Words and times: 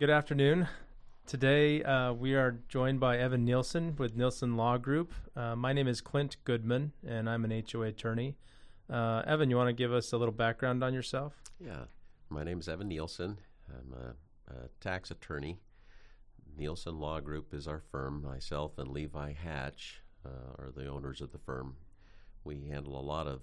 Good 0.00 0.10
afternoon. 0.10 0.68
Today 1.26 1.82
uh, 1.82 2.12
we 2.12 2.36
are 2.36 2.60
joined 2.68 3.00
by 3.00 3.18
Evan 3.18 3.44
Nielsen 3.44 3.96
with 3.96 4.14
Nielsen 4.14 4.56
Law 4.56 4.76
Group. 4.76 5.12
Uh, 5.34 5.56
my 5.56 5.72
name 5.72 5.88
is 5.88 6.00
Clint 6.00 6.36
Goodman, 6.44 6.92
and 7.04 7.28
I'm 7.28 7.44
an 7.44 7.64
HOA 7.72 7.86
attorney. 7.86 8.36
Uh, 8.88 9.22
Evan, 9.26 9.50
you 9.50 9.56
want 9.56 9.70
to 9.70 9.72
give 9.72 9.92
us 9.92 10.12
a 10.12 10.16
little 10.16 10.30
background 10.30 10.84
on 10.84 10.94
yourself? 10.94 11.42
Yeah, 11.58 11.86
my 12.30 12.44
name 12.44 12.60
is 12.60 12.68
Evan 12.68 12.86
Nielsen. 12.86 13.38
I'm 13.68 13.92
a, 13.92 14.54
a 14.54 14.68
tax 14.80 15.10
attorney. 15.10 15.58
Nielsen 16.56 17.00
Law 17.00 17.18
Group 17.18 17.52
is 17.52 17.66
our 17.66 17.80
firm. 17.90 18.22
Myself 18.22 18.78
and 18.78 18.92
Levi 18.92 19.32
Hatch 19.32 20.04
uh, 20.24 20.62
are 20.62 20.70
the 20.70 20.86
owners 20.86 21.20
of 21.20 21.32
the 21.32 21.38
firm. 21.38 21.74
We 22.44 22.68
handle 22.68 23.00
a 23.00 23.02
lot 23.02 23.26
of 23.26 23.40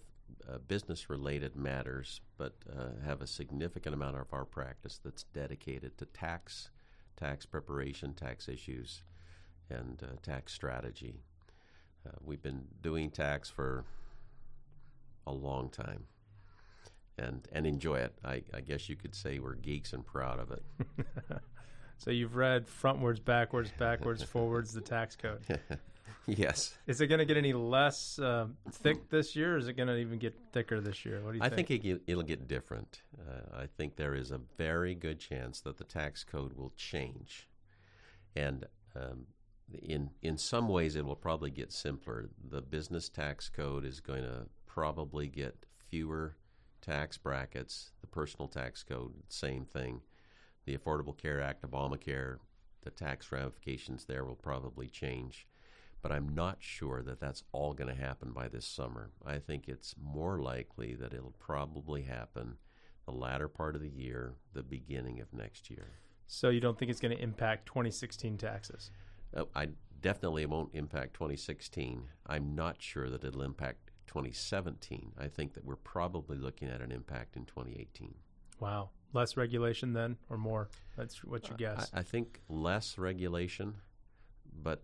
uh, 0.47 0.57
business 0.67 1.09
related 1.09 1.55
matters, 1.55 2.21
but 2.37 2.53
uh, 2.71 3.05
have 3.05 3.21
a 3.21 3.27
significant 3.27 3.95
amount 3.95 4.17
of 4.17 4.27
our 4.31 4.45
practice 4.45 4.99
that's 5.03 5.23
dedicated 5.23 5.97
to 5.97 6.05
tax, 6.05 6.69
tax 7.17 7.45
preparation, 7.45 8.13
tax 8.13 8.47
issues, 8.47 9.03
and 9.69 10.03
uh, 10.03 10.15
tax 10.21 10.53
strategy. 10.53 11.21
Uh, 12.05 12.11
we've 12.23 12.41
been 12.41 12.65
doing 12.81 13.09
tax 13.09 13.49
for 13.49 13.85
a 15.25 15.33
long 15.33 15.69
time. 15.69 16.03
And, 17.17 17.47
and 17.53 17.65
enjoy 17.65 17.99
it. 17.99 18.13
I, 18.25 18.43
I 18.53 18.59
guess 18.59 18.89
you 18.89 18.97
could 18.97 19.15
say 19.15 19.39
we're 19.39 19.55
geeks 19.55 19.93
and 19.93 20.05
proud 20.05 20.37
of 20.37 20.51
it. 20.51 20.63
so 21.97 22.11
you've 22.11 22.35
read 22.35 22.67
frontwards, 22.67 23.23
backwards, 23.23 23.71
backwards, 23.79 24.21
forwards 24.33 24.73
the 24.73 24.81
tax 24.81 25.15
code. 25.15 25.39
Yes. 26.27 26.75
Is 26.87 27.01
it 27.01 27.07
going 27.07 27.19
to 27.19 27.25
get 27.25 27.37
any 27.37 27.53
less 27.53 28.17
uh, 28.17 28.47
thick 28.71 29.09
this 29.09 29.35
year, 29.35 29.55
or 29.55 29.57
is 29.57 29.67
it 29.67 29.73
going 29.73 29.87
to 29.87 29.97
even 29.97 30.17
get 30.17 30.35
thicker 30.51 30.81
this 30.81 31.05
year? 31.05 31.21
What 31.21 31.31
do 31.31 31.37
you 31.37 31.43
I 31.43 31.49
think? 31.49 31.67
I 31.67 31.77
think 31.77 31.85
it, 31.85 32.01
it'll 32.07 32.23
get 32.23 32.47
different. 32.47 33.01
Uh, 33.19 33.61
I 33.61 33.67
think 33.77 33.95
there 33.95 34.15
is 34.15 34.31
a 34.31 34.39
very 34.57 34.95
good 34.95 35.19
chance 35.19 35.61
that 35.61 35.77
the 35.77 35.83
tax 35.83 36.23
code 36.23 36.53
will 36.53 36.71
change, 36.75 37.47
and 38.35 38.65
um, 38.95 39.27
in 39.83 40.09
in 40.21 40.37
some 40.37 40.67
ways 40.67 40.95
it 40.95 41.05
will 41.05 41.15
probably 41.15 41.51
get 41.51 41.71
simpler. 41.71 42.29
The 42.49 42.61
business 42.61 43.07
tax 43.07 43.49
code 43.49 43.85
is 43.85 43.99
going 43.99 44.23
to 44.23 44.47
probably 44.65 45.27
get 45.27 45.65
fewer 45.77 46.35
tax 46.81 47.17
brackets. 47.17 47.91
The 48.01 48.07
personal 48.07 48.47
tax 48.47 48.83
code, 48.83 49.13
same 49.29 49.65
thing. 49.65 50.01
The 50.65 50.75
Affordable 50.75 51.15
Care 51.15 51.41
Act, 51.41 51.61
Obamacare, 51.61 52.39
the 52.81 52.89
tax 52.89 53.31
ramifications 53.31 54.05
there 54.05 54.25
will 54.25 54.35
probably 54.35 54.87
change 54.87 55.47
but 56.05 56.11
I'm 56.11 56.35
not 56.35 56.57
sure 56.59 57.01
that 57.01 57.19
that's 57.19 57.41
all 57.51 57.73
going 57.73 57.87
to 57.87 57.99
happen 57.99 58.31
by 58.31 58.47
this 58.47 58.67
summer. 58.67 59.09
I 59.25 59.39
think 59.39 59.67
it's 59.67 59.95
more 59.99 60.37
likely 60.37 60.93
that 60.93 61.15
it'll 61.15 61.33
probably 61.39 62.03
happen 62.03 62.57
the 63.07 63.11
latter 63.11 63.47
part 63.47 63.75
of 63.75 63.81
the 63.81 63.89
year, 63.89 64.35
the 64.53 64.61
beginning 64.61 65.19
of 65.19 65.33
next 65.33 65.67
year. 65.71 65.87
So 66.27 66.49
you 66.49 66.59
don't 66.59 66.77
think 66.77 66.91
it's 66.91 66.99
going 66.99 67.17
to 67.17 67.23
impact 67.23 67.65
2016 67.65 68.37
taxes? 68.37 68.91
Uh, 69.35 69.45
I 69.55 69.69
definitely 69.99 70.45
won't 70.45 70.75
impact 70.75 71.15
2016. 71.15 72.03
I'm 72.27 72.53
not 72.53 72.79
sure 72.79 73.09
that 73.09 73.23
it'll 73.23 73.41
impact 73.41 73.89
2017. 74.05 75.11
I 75.17 75.27
think 75.27 75.55
that 75.55 75.65
we're 75.65 75.75
probably 75.75 76.37
looking 76.37 76.67
at 76.67 76.81
an 76.81 76.91
impact 76.91 77.35
in 77.35 77.45
2018. 77.45 78.13
Wow. 78.59 78.91
Less 79.13 79.37
regulation 79.37 79.93
then, 79.93 80.17
or 80.29 80.37
more? 80.37 80.69
That's 80.97 81.23
what 81.23 81.49
you 81.49 81.55
guess. 81.57 81.89
I, 81.95 82.01
I 82.01 82.03
think 82.03 82.41
less 82.47 82.99
regulation, 82.99 83.73
but 84.61 84.83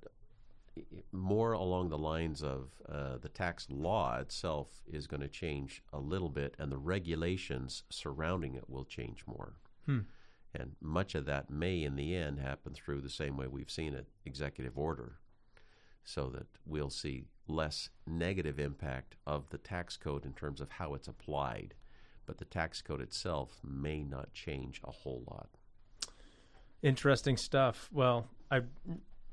more 1.11 1.51
along 1.51 1.89
the 1.89 1.97
lines 1.97 2.41
of 2.41 2.69
uh, 2.89 3.17
the 3.21 3.29
tax 3.29 3.67
law 3.69 4.17
itself 4.19 4.67
is 4.87 5.07
going 5.07 5.21
to 5.21 5.27
change 5.27 5.81
a 5.91 5.99
little 5.99 6.29
bit, 6.29 6.55
and 6.59 6.71
the 6.71 6.77
regulations 6.77 7.83
surrounding 7.89 8.55
it 8.55 8.69
will 8.69 8.85
change 8.85 9.23
more. 9.27 9.55
Hmm. 9.85 9.99
And 10.53 10.71
much 10.81 11.15
of 11.15 11.25
that 11.25 11.49
may, 11.49 11.83
in 11.83 11.95
the 11.95 12.15
end, 12.15 12.39
happen 12.39 12.73
through 12.73 13.01
the 13.01 13.09
same 13.09 13.37
way 13.37 13.47
we've 13.47 13.71
seen 13.71 13.93
it 13.93 14.07
executive 14.25 14.77
order, 14.77 15.19
so 16.03 16.29
that 16.29 16.47
we'll 16.65 16.89
see 16.89 17.25
less 17.47 17.89
negative 18.05 18.59
impact 18.59 19.15
of 19.25 19.49
the 19.49 19.57
tax 19.57 19.97
code 19.97 20.25
in 20.25 20.33
terms 20.33 20.61
of 20.61 20.71
how 20.71 20.93
it's 20.93 21.07
applied. 21.07 21.73
But 22.25 22.37
the 22.37 22.45
tax 22.45 22.81
code 22.81 23.01
itself 23.01 23.59
may 23.63 24.03
not 24.03 24.33
change 24.33 24.81
a 24.83 24.91
whole 24.91 25.23
lot. 25.29 25.49
Interesting 26.81 27.37
stuff. 27.37 27.89
Well, 27.91 28.27
I 28.49 28.61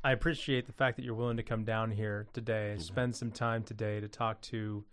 I 0.04 0.12
appreciate 0.12 0.66
the 0.66 0.72
fact 0.72 0.96
that 0.96 1.04
you're 1.04 1.14
willing 1.14 1.36
to 1.38 1.42
come 1.42 1.64
down 1.64 1.90
here 1.90 2.28
today 2.32 2.74
Mhm. 2.76 2.82
spend 2.82 3.16
some 3.16 3.32
time 3.32 3.64
today 3.64 4.00
to 4.00 4.08
talk 4.08 4.40
to 4.42 4.84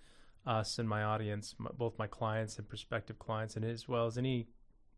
us 0.45 0.77
and 0.79 0.88
my 0.89 1.03
audience, 1.03 1.55
m 1.59 1.67
both 1.77 1.97
my 1.97 2.07
clients 2.07 2.57
and 2.57 2.67
prospective 2.67 3.17
clients, 3.19 3.55
and 3.55 3.65
as 3.65 3.88
well 3.88 4.05
as 4.07 4.17
any 4.17 4.47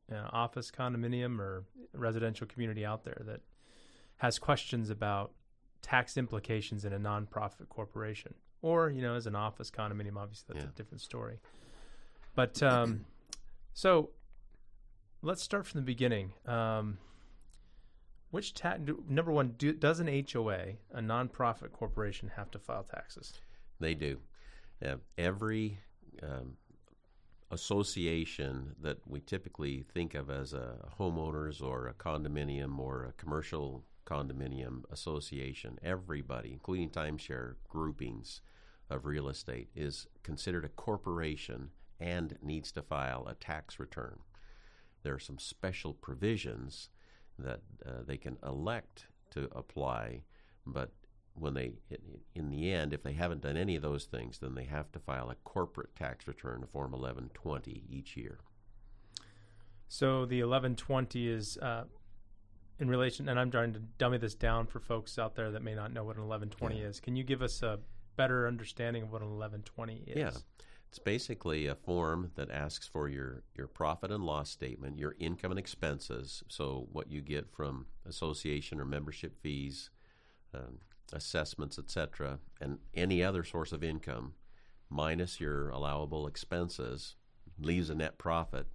uh, 0.09 0.29
office 0.31 0.71
condominium 0.71 1.37
or 1.39 1.65
residential 1.91 2.47
community 2.47 2.85
out 2.85 3.03
there 3.03 3.21
that 3.25 3.41
has 4.17 4.39
questions 4.39 4.89
about 4.89 5.33
tax 5.81 6.15
implications 6.17 6.85
in 6.85 6.93
a 6.93 6.99
nonprofit 6.99 7.67
corporation, 7.67 8.33
or 8.61 8.89
you 8.89 9.01
know, 9.01 9.15
as 9.15 9.27
an 9.27 9.35
office 9.35 9.69
condominium. 9.69 10.15
Obviously, 10.15 10.53
that's 10.53 10.63
Yeah. 10.63 10.69
a 10.69 10.73
different 10.73 11.01
story. 11.01 11.39
But 12.35 12.63
um, 12.63 13.05
so 13.73 14.11
let's 15.21 15.43
start 15.43 15.65
from 15.67 15.81
the 15.81 15.85
beginning. 15.85 16.31
Um, 16.45 16.97
which 18.31 18.53
tax? 18.53 18.81
Number 19.07 19.31
one, 19.31 19.55
do, 19.57 19.73
does 19.73 19.99
an 19.99 20.07
HOA, 20.07 20.73
a 20.93 21.01
nonprofit 21.01 21.71
corporation, 21.71 22.31
have 22.35 22.51
to 22.51 22.59
file 22.59 22.83
taxes? 22.83 23.33
They 23.79 23.93
do. 23.93 24.19
Uh, 24.85 24.95
every 25.17 25.79
um, 26.21 26.57
association 27.51 28.75
that 28.81 28.97
we 29.07 29.19
typically 29.21 29.85
think 29.93 30.13
of 30.13 30.29
as 30.29 30.53
a 30.53 30.75
homeowners 30.99 31.61
or 31.61 31.87
a 31.87 31.93
condominium 31.93 32.79
or 32.79 33.05
a 33.05 33.13
commercial 33.13 33.83
condominium 34.05 34.83
association, 34.91 35.77
everybody, 35.83 36.51
including 36.51 36.89
timeshare 36.89 37.55
groupings 37.67 38.41
of 38.89 39.05
real 39.05 39.29
estate, 39.29 39.69
is 39.75 40.07
considered 40.23 40.65
a 40.65 40.69
corporation 40.69 41.69
and 41.99 42.37
needs 42.41 42.71
to 42.71 42.81
file 42.81 43.25
a 43.27 43.33
tax 43.35 43.79
return. 43.79 44.19
There 45.03 45.13
are 45.13 45.19
some 45.19 45.39
special 45.39 45.93
provisions 45.93 46.89
that 47.39 47.61
uh, 47.85 48.03
they 48.05 48.17
can 48.17 48.37
elect 48.43 49.05
to 49.31 49.47
apply, 49.55 50.21
but 50.65 50.91
when 51.33 51.53
they, 51.53 51.73
in 52.33 52.49
the 52.49 52.71
end, 52.71 52.93
if 52.93 53.03
they 53.03 53.13
haven't 53.13 53.41
done 53.41 53.55
any 53.57 53.75
of 53.75 53.81
those 53.83 54.05
things, 54.05 54.39
then 54.39 54.55
they 54.55 54.63
have 54.63 54.91
to 54.91 54.99
file 54.99 55.29
a 55.29 55.35
corporate 55.43 55.95
tax 55.95 56.27
return, 56.27 56.65
Form 56.71 56.91
1120, 56.93 57.83
each 57.89 58.17
year. 58.17 58.39
So 59.87 60.25
the 60.25 60.41
1120 60.43 61.27
is 61.27 61.57
uh, 61.57 61.83
in 62.79 62.89
relation, 62.89 63.29
and 63.29 63.39
I'm 63.39 63.51
trying 63.51 63.73
to 63.73 63.79
dummy 63.97 64.17
this 64.17 64.35
down 64.35 64.65
for 64.67 64.79
folks 64.79 65.17
out 65.17 65.35
there 65.35 65.51
that 65.51 65.61
may 65.61 65.75
not 65.75 65.93
know 65.93 66.03
what 66.03 66.15
an 66.17 66.23
1120 66.27 66.79
Yeah. 66.81 66.87
is. 66.87 66.99
Can 66.99 67.15
you 67.15 67.23
give 67.23 67.41
us 67.41 67.61
a 67.63 67.79
better 68.15 68.47
understanding 68.47 69.03
of 69.03 69.11
what 69.11 69.21
an 69.21 69.27
1120 69.29 70.03
is? 70.07 70.17
Yeah. 70.17 70.31
It's 70.89 70.99
basically 70.99 71.67
a 71.67 71.75
form 71.75 72.31
that 72.35 72.49
asks 72.49 72.87
for 72.87 73.09
your, 73.09 73.43
your 73.55 73.67
profit 73.67 74.11
and 74.11 74.23
loss 74.23 74.49
statement, 74.49 74.97
your 74.97 75.15
income 75.19 75.51
and 75.51 75.59
expenses, 75.59 76.43
so 76.47 76.87
what 76.91 77.11
you 77.11 77.21
get 77.21 77.51
from 77.51 77.87
association 78.05 78.79
or 78.79 78.85
membership 78.85 79.37
fees, 79.41 79.89
um, 80.53 80.79
assessments, 81.11 81.77
etc., 81.77 82.39
and 82.61 82.79
any 82.93 83.21
other 83.21 83.43
source 83.43 83.71
of 83.71 83.83
income, 83.83 84.33
minus 84.89 85.41
your 85.41 85.69
allowable 85.69 86.25
expenses, 86.25 87.15
leaves 87.59 87.89
a 87.89 87.95
net 87.95 88.17
profit. 88.17 88.67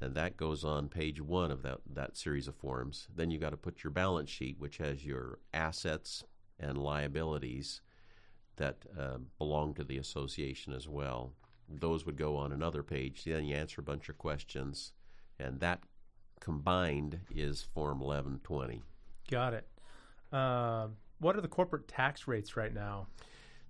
And 0.00 0.14
that 0.14 0.36
goes 0.36 0.64
on 0.64 0.88
page 0.88 1.22
one 1.22 1.50
of 1.50 1.62
that, 1.62 1.78
that 1.94 2.16
series 2.16 2.48
of 2.48 2.56
forms. 2.56 3.08
Then 3.14 3.30
you 3.30 3.38
got 3.38 3.50
to 3.50 3.56
put 3.56 3.82
your 3.82 3.92
balance 3.92 4.28
sheet, 4.28 4.58
which 4.58 4.78
has 4.78 5.06
your 5.06 5.38
assets 5.54 6.24
and 6.58 6.76
liabilities 6.76 7.80
that 8.56 8.76
uh, 8.98 9.18
belong 9.38 9.74
to 9.74 9.84
the 9.84 9.98
association 9.98 10.72
as 10.72 10.88
well. 10.88 11.32
Those 11.68 12.06
would 12.06 12.16
go 12.16 12.36
on 12.36 12.52
another 12.52 12.82
page. 12.82 13.24
Then 13.24 13.44
you 13.44 13.56
answer 13.56 13.80
a 13.80 13.84
bunch 13.84 14.08
of 14.08 14.18
questions, 14.18 14.92
and 15.38 15.60
that 15.60 15.80
combined 16.40 17.20
is 17.30 17.62
Form 17.62 18.00
1120. 18.00 18.82
Got 19.30 19.54
it. 19.54 19.66
Uh, 20.32 20.88
what 21.18 21.36
are 21.36 21.40
the 21.40 21.48
corporate 21.48 21.88
tax 21.88 22.28
rates 22.28 22.56
right 22.56 22.72
now? 22.72 23.08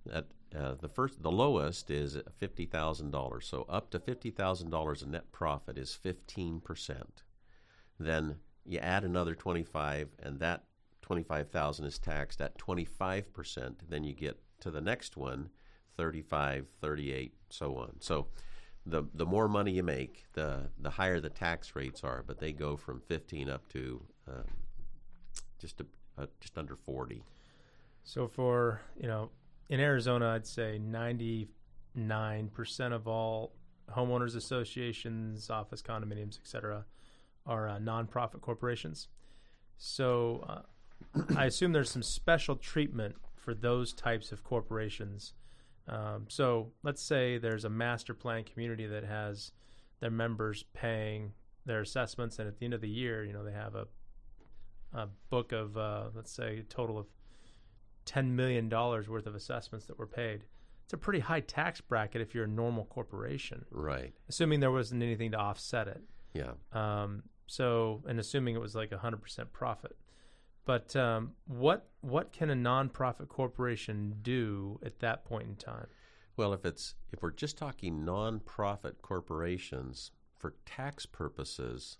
That 0.05 0.25
uh, 0.57 0.75
the 0.75 0.87
first, 0.87 1.21
the 1.21 1.31
lowest 1.31 1.89
is 1.91 2.17
fifty 2.37 2.65
thousand 2.65 3.11
dollars. 3.11 3.47
So 3.47 3.65
up 3.67 3.89
to 3.91 3.99
fifty 3.99 4.31
thousand 4.31 4.69
dollars 4.69 5.01
in 5.01 5.11
net 5.11 5.31
profit 5.31 5.77
is 5.77 5.93
fifteen 5.93 6.59
percent. 6.61 7.23
Then 7.99 8.37
you 8.65 8.79
add 8.79 9.03
another 9.03 9.35
twenty-five, 9.35 10.09
and 10.21 10.39
that 10.39 10.63
twenty-five 11.01 11.49
thousand 11.49 11.85
is 11.85 11.99
taxed 11.99 12.39
at 12.41 12.57
twenty-five 12.57 13.33
percent. 13.33 13.83
Then 13.89 14.03
you 14.03 14.13
get 14.13 14.39
to 14.59 14.71
the 14.71 14.81
next 14.81 15.17
one, 15.17 15.49
35, 15.97 16.67
38, 16.81 17.33
so 17.49 17.77
on. 17.77 17.95
So 17.99 18.27
the 18.87 19.03
the 19.13 19.25
more 19.25 19.47
money 19.47 19.71
you 19.71 19.83
make, 19.83 20.25
the 20.33 20.69
the 20.79 20.89
higher 20.89 21.19
the 21.19 21.29
tax 21.29 21.75
rates 21.75 22.03
are. 22.03 22.23
But 22.25 22.39
they 22.39 22.53
go 22.53 22.77
from 22.77 23.01
fifteen 23.01 23.49
up 23.49 23.67
to 23.69 24.01
uh, 24.27 24.43
just 25.59 25.81
a, 25.81 25.85
uh, 26.17 26.27
just 26.39 26.57
under 26.57 26.75
forty. 26.75 27.23
So 28.03 28.27
for 28.27 28.81
you 28.99 29.07
know, 29.07 29.29
in 29.69 29.79
Arizona, 29.79 30.29
I'd 30.29 30.47
say 30.47 30.79
ninety 30.79 31.49
nine 31.93 32.47
percent 32.47 32.93
of 32.93 33.07
all 33.07 33.51
homeowners 33.91 34.35
associations, 34.35 35.49
office 35.49 35.81
condominiums, 35.81 36.39
etc., 36.39 36.85
are 37.45 37.67
uh, 37.67 37.77
nonprofit 37.79 38.41
corporations. 38.41 39.09
So 39.77 40.45
uh, 40.47 41.23
I 41.35 41.45
assume 41.45 41.73
there's 41.73 41.91
some 41.91 42.03
special 42.03 42.55
treatment 42.55 43.15
for 43.47 43.53
those 43.53 43.93
types 43.93 44.33
of 44.33 44.43
corporations. 44.43 45.31
Um, 45.87 46.25
so 46.27 46.73
let's 46.83 47.01
say 47.01 47.37
there's 47.37 47.63
a 47.63 47.69
master 47.69 48.13
plan 48.13 48.43
community 48.43 48.85
that 48.87 49.05
has 49.05 49.53
their 50.01 50.11
members 50.11 50.65
paying 50.73 51.31
their 51.65 51.79
assessments, 51.79 52.39
and 52.39 52.47
at 52.49 52.59
the 52.59 52.65
end 52.65 52.73
of 52.73 52.81
the 52.81 52.89
year, 52.89 53.23
you 53.23 53.31
know, 53.31 53.45
they 53.45 53.53
have 53.53 53.73
a 53.75 53.87
a 54.93 55.07
book 55.29 55.53
of 55.53 55.77
uh, 55.77 56.09
let's 56.13 56.31
say 56.31 56.59
a 56.59 56.63
total 56.63 56.97
of 56.97 57.05
ten 58.03 58.35
million 58.35 58.67
dollars 58.67 59.07
worth 59.07 59.27
of 59.27 59.33
assessments 59.35 59.85
that 59.85 59.97
were 59.97 60.07
paid. 60.07 60.43
It's 60.83 60.91
a 60.93 60.97
pretty 60.97 61.19
high 61.19 61.39
tax 61.41 61.79
bracket 61.79 62.19
if 62.21 62.35
you're 62.35 62.45
a 62.45 62.49
normal 62.49 62.83
corporation, 62.85 63.63
Right. 63.71 64.13
assuming 64.27 64.59
there 64.59 64.71
wasn't 64.71 65.03
anything 65.03 65.31
to 65.31 65.37
offset 65.37 65.87
it. 65.87 66.01
Yeah. 66.33 66.51
Um, 66.73 67.23
so, 67.45 68.03
and 68.09 68.19
assuming 68.19 68.55
it 68.55 68.61
was 68.61 68.75
like 68.75 68.91
a 68.91 68.97
hundred 68.97 69.21
percent 69.21 69.53
profit, 69.53 69.95
but 70.67 70.95
um, 70.97 71.31
what 71.47 71.87
what 72.01 72.33
can 72.33 72.49
a 72.49 72.55
nonprofit 72.55 73.29
corporation 73.29 74.17
do 74.21 74.79
at 74.85 74.99
that 74.99 75.23
point 75.23 75.47
in 75.47 75.55
time? 75.55 75.87
Well, 76.35 76.53
if 76.53 76.65
it's 76.65 76.93
if 77.13 77.23
we're 77.23 77.31
just 77.31 77.57
talking 77.57 78.01
nonprofit 78.01 79.01
corporations 79.01 80.11
for 80.37 80.55
tax 80.65 81.05
purposes, 81.05 81.97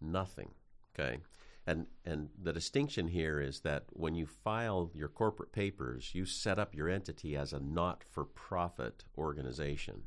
nothing. 0.00 0.50
Okay. 0.92 1.18
And 1.66 1.86
and 2.06 2.30
the 2.42 2.54
distinction 2.54 3.08
here 3.08 3.38
is 3.38 3.60
that 3.60 3.84
when 3.90 4.14
you 4.14 4.24
file 4.24 4.90
your 4.94 5.08
corporate 5.08 5.52
papers, 5.52 6.14
you 6.14 6.24
set 6.24 6.58
up 6.58 6.74
your 6.74 6.88
entity 6.88 7.36
as 7.36 7.52
a 7.52 7.60
not-for-profit 7.60 9.04
organization. 9.18 10.04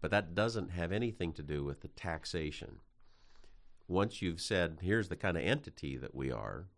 But 0.00 0.10
that 0.10 0.34
doesn't 0.34 0.70
have 0.70 0.90
anything 0.90 1.34
to 1.34 1.42
do 1.42 1.64
with 1.64 1.82
the 1.82 1.88
taxation. 1.88 2.76
Once 3.88 4.22
you've 4.22 4.40
said, 4.40 4.78
here's 4.80 5.08
the 5.08 5.16
kind 5.16 5.36
of 5.36 5.42
entity 5.44 5.96
that 5.96 6.14
we 6.14 6.32
are, 6.32 6.68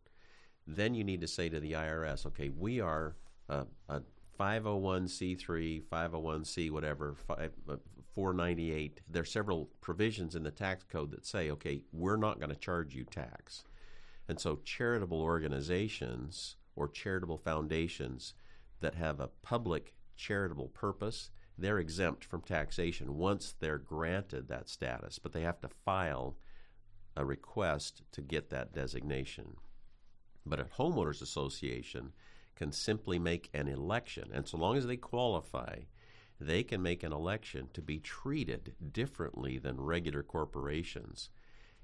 then 0.68 0.94
you 0.94 1.02
need 1.02 1.22
to 1.22 1.26
say 1.26 1.48
to 1.48 1.58
the 1.58 1.72
IRS, 1.72 2.26
okay, 2.26 2.50
we 2.50 2.80
are 2.80 3.16
a, 3.48 3.64
a 3.88 4.02
501c3, 4.38 5.82
501c, 5.82 6.70
whatever, 6.70 7.16
uh, 7.30 7.48
498. 8.14 9.00
There 9.08 9.22
are 9.22 9.26
several 9.26 9.70
provisions 9.80 10.36
in 10.36 10.42
the 10.42 10.50
tax 10.50 10.84
code 10.84 11.10
that 11.12 11.26
say, 11.26 11.50
okay, 11.50 11.82
we're 11.92 12.16
not 12.16 12.38
going 12.38 12.50
to 12.50 12.56
charge 12.56 12.94
you 12.94 13.04
tax. 13.04 13.64
And 14.28 14.38
so 14.38 14.56
charitable 14.62 15.22
organizations 15.22 16.56
or 16.76 16.86
charitable 16.86 17.38
foundations 17.38 18.34
that 18.80 18.94
have 18.94 19.20
a 19.20 19.30
public 19.42 19.94
charitable 20.16 20.68
purpose, 20.68 21.30
they're 21.56 21.78
exempt 21.78 22.24
from 22.24 22.42
taxation 22.42 23.16
once 23.16 23.54
they're 23.58 23.78
granted 23.78 24.48
that 24.48 24.68
status, 24.68 25.18
but 25.18 25.32
they 25.32 25.40
have 25.40 25.60
to 25.62 25.68
file 25.68 26.36
a 27.16 27.24
request 27.24 28.02
to 28.12 28.20
get 28.20 28.50
that 28.50 28.72
designation. 28.72 29.56
But 30.48 30.60
a 30.60 30.64
homeowners 30.64 31.20
association 31.20 32.12
can 32.56 32.72
simply 32.72 33.18
make 33.18 33.50
an 33.52 33.68
election, 33.68 34.30
and 34.32 34.48
so 34.48 34.56
long 34.56 34.76
as 34.76 34.86
they 34.86 34.96
qualify, 34.96 35.80
they 36.40 36.62
can 36.62 36.82
make 36.82 37.02
an 37.02 37.12
election 37.12 37.68
to 37.74 37.82
be 37.82 37.98
treated 37.98 38.74
differently 38.92 39.58
than 39.58 39.80
regular 39.80 40.22
corporations. 40.22 41.30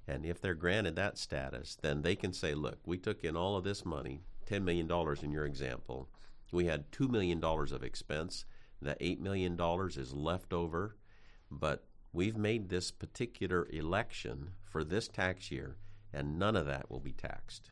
And 0.06 0.24
if 0.24 0.40
they're 0.40 0.54
granted 0.54 0.96
that 0.96 1.18
status, 1.18 1.76
then 1.80 2.02
they 2.02 2.16
can 2.16 2.32
say, 2.32 2.54
look, 2.54 2.78
we 2.86 2.98
took 2.98 3.24
in 3.24 3.36
all 3.36 3.56
of 3.56 3.64
this 3.64 3.84
money, 3.84 4.20
$10 4.46 4.62
million 4.62 4.90
in 5.22 5.32
your 5.32 5.46
example. 5.46 6.08
We 6.52 6.66
had 6.66 6.90
$2 6.92 7.10
million 7.10 7.42
of 7.42 7.82
expense. 7.82 8.44
The 8.80 8.96
$8 9.00 9.20
million 9.20 9.58
is 9.96 10.12
left 10.12 10.52
over, 10.52 10.96
but 11.50 11.84
we've 12.12 12.36
made 12.36 12.68
this 12.68 12.90
particular 12.90 13.66
election 13.70 14.50
for 14.64 14.84
this 14.84 15.08
tax 15.08 15.50
year, 15.50 15.76
and 16.12 16.38
none 16.38 16.54
of 16.54 16.66
that 16.66 16.90
will 16.90 17.00
be 17.00 17.12
taxed. 17.12 17.70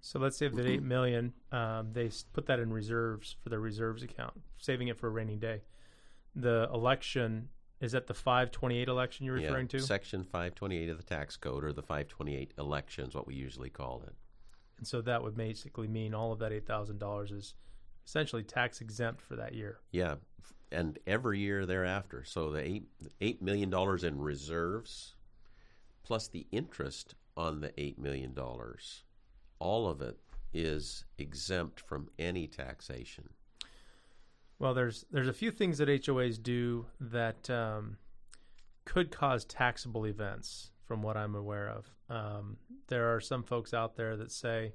So 0.00 0.18
let's 0.18 0.36
say 0.36 0.46
if 0.46 0.54
that 0.54 0.66
eight 0.66 0.82
million, 0.82 1.32
um, 1.52 1.92
they 1.92 2.10
put 2.32 2.46
that 2.46 2.58
in 2.58 2.72
reserves 2.72 3.36
for 3.42 3.50
their 3.50 3.60
reserves 3.60 4.02
account, 4.02 4.34
saving 4.58 4.88
it 4.88 4.98
for 4.98 5.08
a 5.08 5.10
rainy 5.10 5.36
day. 5.36 5.62
The 6.34 6.68
election 6.72 7.48
is 7.80 7.92
that 7.92 8.06
the 8.06 8.14
528 8.14 8.88
election 8.88 9.26
you're 9.26 9.34
referring 9.34 9.68
yeah, 9.72 9.78
to, 9.78 9.80
Section 9.80 10.22
528 10.22 10.88
of 10.90 10.96
the 10.98 11.02
tax 11.02 11.36
code, 11.36 11.64
or 11.64 11.72
the 11.72 11.82
528 11.82 12.52
elections, 12.58 13.14
what 13.14 13.26
we 13.26 13.34
usually 13.34 13.70
call 13.70 14.02
it. 14.06 14.14
and 14.78 14.86
so 14.86 15.00
that 15.02 15.22
would 15.22 15.36
basically 15.36 15.88
mean 15.88 16.14
all 16.14 16.32
of 16.32 16.38
that 16.38 16.52
eight 16.52 16.66
thousand 16.66 16.98
dollars 16.98 17.30
is 17.30 17.54
essentially 18.06 18.42
tax 18.42 18.80
exempt 18.80 19.20
for 19.20 19.36
that 19.36 19.54
year. 19.54 19.78
Yeah, 19.92 20.16
and 20.72 20.98
every 21.06 21.38
year 21.38 21.66
thereafter. 21.66 22.24
So 22.24 22.50
the 22.50 22.60
eight 22.60 22.84
eight 23.20 23.42
million 23.42 23.70
dollars 23.70 24.04
in 24.04 24.18
reserves, 24.18 25.14
plus 26.02 26.28
the 26.28 26.46
interest 26.50 27.14
on 27.36 27.60
the 27.60 27.72
eight 27.78 27.98
million 27.98 28.34
dollars, 28.34 29.04
all 29.60 29.86
of 29.88 30.00
it 30.02 30.18
is 30.52 31.04
exempt 31.18 31.78
from 31.80 32.08
any 32.18 32.48
taxation. 32.48 33.28
Well, 34.58 34.74
there's 34.74 35.04
there's 35.10 35.28
a 35.28 35.32
few 35.32 35.50
things 35.52 35.78
that 35.78 35.88
HOAs 35.88 36.42
do 36.42 36.86
that 37.00 37.48
um, 37.48 37.96
could 38.84 39.10
cause 39.12 39.44
taxable 39.44 40.06
events, 40.06 40.70
from 40.84 41.02
what 41.02 41.16
I'm 41.16 41.34
aware 41.36 41.68
of. 41.68 41.86
Um, 42.08 42.56
there 42.88 43.14
are 43.14 43.20
some 43.20 43.42
folks 43.44 43.72
out 43.72 43.96
there 43.96 44.16
that 44.16 44.32
say 44.32 44.74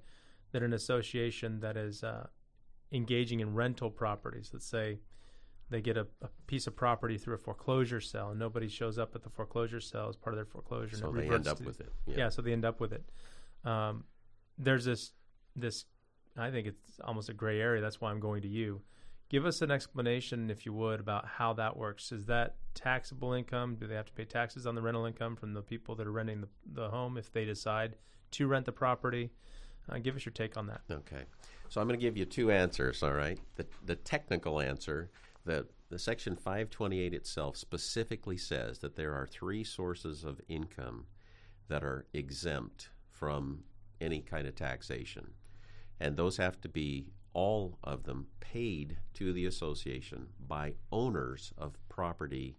that 0.53 0.63
an 0.63 0.71
association 0.73 1.59
that 1.59 1.75
is 1.75 2.03
uh, 2.03 2.27
engaging 2.93 3.41
in 3.41 3.53
rental 3.53 3.91
properties, 3.91 4.49
let's 4.53 4.65
say 4.65 4.99
they 5.69 5.81
get 5.81 5.97
a, 5.97 6.07
a 6.21 6.29
piece 6.47 6.67
of 6.67 6.75
property 6.75 7.17
through 7.17 7.33
a 7.35 7.37
foreclosure 7.39 7.99
sale 7.99 8.29
and 8.29 8.39
nobody 8.39 8.67
shows 8.69 8.97
up 8.97 9.13
at 9.15 9.23
the 9.23 9.29
foreclosure 9.29 9.81
sale 9.81 10.07
as 10.07 10.15
part 10.15 10.33
of 10.33 10.37
their 10.37 10.45
foreclosure, 10.45 10.95
So 10.95 11.09
and 11.09 11.17
they 11.19 11.27
end 11.29 11.47
up 11.47 11.57
to- 11.57 11.63
with 11.63 11.81
it. 11.81 11.91
yeah. 12.07 12.29
so 12.29 12.41
they 12.41 12.53
end 12.53 12.63
up 12.65 12.79
with 12.79 12.93
it. 12.93 13.03
Um, 13.65 14.03
there's 14.57 14.85
this 14.85 15.11
this 15.55 15.85
I 16.37 16.51
think 16.51 16.67
it's 16.67 16.99
almost 17.03 17.29
a 17.29 17.33
gray 17.33 17.61
area. 17.61 17.81
That's 17.81 18.01
why 18.01 18.11
I'm 18.11 18.19
going 18.19 18.41
to 18.41 18.47
you. 18.47 18.81
Give 19.29 19.45
us 19.45 19.61
an 19.61 19.71
explanation, 19.71 20.49
if 20.51 20.65
you 20.65 20.73
would, 20.73 20.99
about 20.99 21.25
how 21.25 21.53
that 21.53 21.75
works. 21.75 22.11
Is 22.11 22.25
that 22.27 22.55
taxable 22.75 23.33
income? 23.33 23.75
Do 23.75 23.87
they 23.87 23.95
have 23.95 24.05
to 24.05 24.13
pay 24.13 24.25
taxes 24.25 24.67
on 24.67 24.75
the 24.75 24.81
rental 24.81 25.05
income 25.05 25.35
from 25.35 25.53
the 25.53 25.61
people 25.61 25.95
that 25.95 26.05
are 26.05 26.11
renting 26.11 26.41
the, 26.41 26.47
the 26.73 26.89
home 26.89 27.17
if 27.17 27.31
they 27.31 27.43
decide 27.45 27.95
to 28.31 28.47
rent 28.47 28.65
the 28.65 28.71
property? 28.71 29.31
Uh, 29.89 29.97
give 29.97 30.15
us 30.15 30.25
your 30.25 30.33
take 30.33 30.57
on 30.57 30.67
that. 30.67 30.81
Okay. 30.91 31.23
So 31.69 31.81
I'm 31.81 31.87
going 31.87 31.99
to 31.99 32.05
give 32.05 32.17
you 32.17 32.25
two 32.25 32.51
answers, 32.51 33.01
all 33.01 33.13
right? 33.13 33.39
The, 33.55 33.65
the 33.85 33.95
technical 33.95 34.59
answer, 34.59 35.09
the, 35.43 35.65
the 35.89 35.97
Section 35.97 36.35
528 36.35 37.13
itself 37.13 37.57
specifically 37.57 38.37
says 38.37 38.79
that 38.79 38.95
there 38.95 39.13
are 39.13 39.25
three 39.25 39.63
sources 39.63 40.23
of 40.23 40.39
income 40.47 41.05
that 41.67 41.83
are 41.83 42.05
exempt 42.13 42.89
from 43.09 43.63
any 44.01 44.21
kind 44.21 44.47
of 44.47 44.55
taxation. 44.55 45.31
And 45.99 46.17
those 46.17 46.37
have 46.37 46.59
to 46.61 46.69
be, 46.69 47.07
all 47.33 47.77
of 47.83 48.03
them, 48.03 48.27
paid 48.39 48.97
to 49.13 49.33
the 49.33 49.45
association 49.45 50.27
by 50.45 50.73
owners 50.91 51.53
of 51.57 51.77
property 51.89 52.57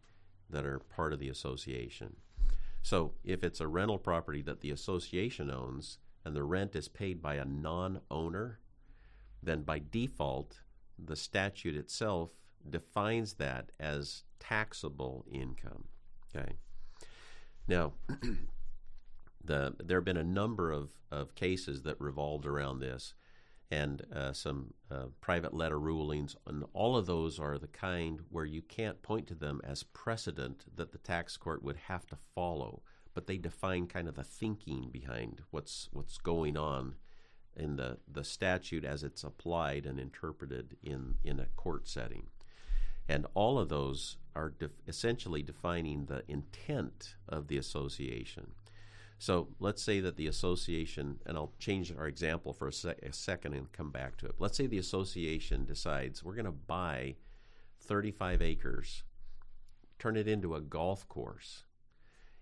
that 0.49 0.65
are 0.65 0.79
part 0.79 1.13
of 1.13 1.19
the 1.19 1.29
association. 1.29 2.17
So 2.83 3.15
if 3.25 3.43
it's 3.43 3.61
a 3.61 3.67
rental 3.67 3.99
property 3.99 4.43
that 4.43 4.61
the 4.61 4.71
association 4.71 5.51
owns 5.51 5.99
and 6.25 6.35
the 6.35 6.45
rent 6.45 6.77
is 6.77 6.89
paid 6.89 7.21
by 7.21 7.35
a 7.35 7.45
non 7.45 8.01
owner, 8.11 8.61
then 9.43 9.63
by 9.63 9.83
default, 9.91 10.61
the 10.99 11.17
statute 11.17 11.77
itself 11.77 12.31
defines 12.69 13.35
that 13.35 13.71
as 13.79 14.25
taxable 14.39 15.25
income. 15.31 15.85
Okay. 16.35 16.55
Now, 17.69 17.95
the 19.47 19.75
there 19.83 19.99
have 19.99 20.05
been 20.05 20.17
a 20.17 20.25
number 20.25 20.71
of, 20.71 20.91
of 21.11 21.35
cases 21.35 21.83
that 21.83 22.01
revolved 22.01 22.47
around 22.47 22.81
this, 22.81 23.15
and 23.71 24.03
uh, 24.15 24.33
some 24.33 24.75
uh, 24.91 25.07
private 25.21 25.55
letter 25.55 25.79
rulings, 25.79 26.37
and 26.47 26.65
all 26.73 26.97
of 26.97 27.07
those 27.07 27.39
are 27.39 27.59
the 27.59 27.67
kind 27.67 28.21
where 28.31 28.45
you 28.45 28.63
can't 28.63 29.03
point 29.03 29.27
to 29.29 29.35
them 29.35 29.61
as 29.65 29.83
precedent 29.83 30.65
that 30.75 30.93
the 30.93 30.99
tax 30.99 31.37
court 31.37 31.63
would 31.63 31.77
have 31.89 32.07
to 32.07 32.17
follow, 32.35 32.83
but 33.15 33.27
they 33.27 33.39
define 33.39 33.87
kind 33.87 34.09
of 34.09 34.15
the 34.15 34.25
thinking 34.25 34.91
behind 34.93 35.43
what's 35.51 35.89
what's 35.93 36.19
going 36.19 36.57
on 36.57 36.97
in 37.57 37.77
the, 37.77 37.99
the 38.07 38.23
statute 38.25 38.85
as 38.85 39.03
it's 39.03 39.25
applied 39.25 39.87
and 39.87 39.99
interpreted 39.99 40.77
in, 40.83 41.15
in 41.25 41.41
a 41.41 41.47
court 41.57 41.89
setting. 41.89 42.27
And 43.09 43.27
all 43.35 43.59
of 43.59 43.69
those 43.69 44.19
are 44.35 44.51
def- 44.51 44.83
essentially 44.87 45.43
defining 45.43 46.07
the 46.07 46.23
intent 46.29 47.15
of 47.29 47.49
the 47.49 47.57
association. 47.57 48.53
So 49.19 49.49
let's 49.59 49.83
say 49.83 50.01
that 50.01 50.17
the 50.17 50.27
association, 50.27 51.21
and 51.25 51.37
I'll 51.37 51.53
change 51.59 51.93
our 51.97 52.07
example 52.07 52.53
for 52.53 52.69
a, 52.69 52.73
sec- 52.73 53.03
a 53.03 53.13
second 53.13 53.55
and 53.55 53.73
come 53.73 53.91
back 53.91 54.17
to 54.19 54.27
it. 54.27 54.35
Let's 54.39 54.57
say 54.57 54.67
the 54.67 54.79
association 54.79 55.65
decides 55.65 56.23
we're 56.23 56.35
going 56.35 56.45
to 56.45 56.53
buy 56.53 57.17
35 57.81 58.43
acres, 58.43 59.05
turn 59.99 60.17
it 60.17 60.29
into 60.29 60.55
a 60.55 60.61
golf 60.61 61.09
course, 61.09 61.65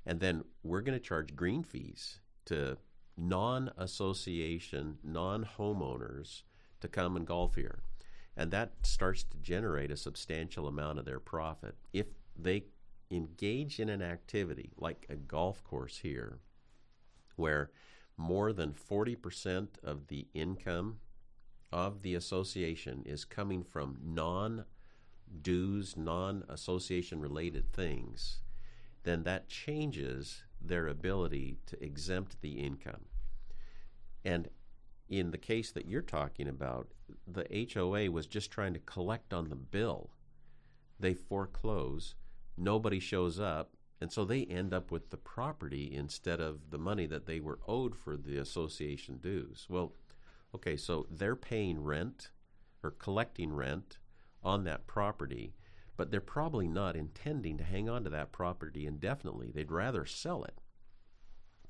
and 0.05 0.21
then 0.21 0.43
we're 0.63 0.81
going 0.81 0.99
to 0.99 1.05
charge 1.05 1.37
green 1.37 1.63
fees 1.63 2.19
to 2.47 2.77
non 3.17 3.71
association, 3.79 4.99
non 5.05 5.49
homeowners 5.59 6.43
to 6.81 6.89
come 6.89 7.17
and 7.17 7.27
golf 7.27 7.55
here. 7.55 7.83
And 8.37 8.51
that 8.51 8.73
starts 8.83 9.23
to 9.23 9.37
generate 9.39 9.93
a 9.93 9.97
substantial 9.97 10.67
amount 10.67 10.99
of 10.99 11.05
their 11.05 11.21
profit. 11.21 11.77
If 11.93 12.07
they 12.37 12.65
engage 13.11 13.79
in 13.79 13.89
an 13.89 14.03
activity 14.03 14.73
like 14.77 15.07
a 15.09 15.15
golf 15.15 15.63
course 15.63 15.99
here, 15.99 16.41
where 17.37 17.71
more 18.17 18.53
than 18.53 18.73
40% 18.73 19.69
of 19.83 20.07
the 20.09 20.27
income 20.35 20.99
of 21.73 22.03
the 22.03 22.15
association 22.15 23.03
is 23.05 23.25
coming 23.25 23.65
from 23.65 23.99
non 24.03 24.65
dues, 25.43 25.97
non 25.97 26.45
association 26.49 27.21
related 27.21 27.73
things, 27.73 28.41
then 29.03 29.25
that 29.25 29.49
changes 29.49 30.45
their 30.61 30.87
ability 30.87 31.59
to 31.67 31.83
exempt 31.83 32.41
the 32.41 32.53
income. 32.53 33.07
And 34.25 34.49
in 35.09 35.31
the 35.31 35.39
case 35.39 35.71
that 35.73 35.87
you're 35.87 36.03
talking 36.03 36.49
about, 36.49 36.89
the 37.27 37.69
HOA 37.75 38.11
was 38.11 38.27
just 38.27 38.51
trying 38.51 38.73
to 38.75 38.81
collect 38.81 39.35
on 39.35 39.49
the 39.49 39.57
bill. 39.57 40.11
They 40.99 41.13
foreclose, 41.13 42.15
nobody 42.57 43.01
shows 43.01 43.39
up, 43.39 43.74
and 44.01 44.13
so 44.13 44.25
they 44.25 44.45
end 44.45 44.75
up 44.75 44.91
with 44.91 45.11
the 45.11 45.17
property 45.17 45.93
instead 45.95 46.41
of 46.41 46.71
the 46.71 46.79
money 46.79 47.07
that 47.07 47.27
they 47.27 47.41
were 47.41 47.61
owed 47.67 47.97
for 47.97 48.17
the 48.17 48.39
association 48.39 49.19
dues. 49.19 49.67
Well, 49.69 49.93
okay, 50.55 50.77
so 50.77 51.07
they're 51.11 51.37
paying 51.37 51.83
rent 51.83 52.31
or 52.83 52.91
collecting 52.91 53.53
rent 53.53 53.99
on 54.43 54.65
that 54.65 54.87
property, 54.87 55.55
but 55.97 56.11
they're 56.11 56.21
probably 56.21 56.69
not 56.69 56.97
intending 56.97 57.57
to 57.59 57.65
hang 57.65 57.89
on 57.89 58.05
to 58.05 58.11
that 58.11 58.33
property 58.33 58.87
indefinitely. 58.87 59.51
They'd 59.51 59.73
rather 59.73 60.05
sell 60.05 60.45
it. 60.45 60.61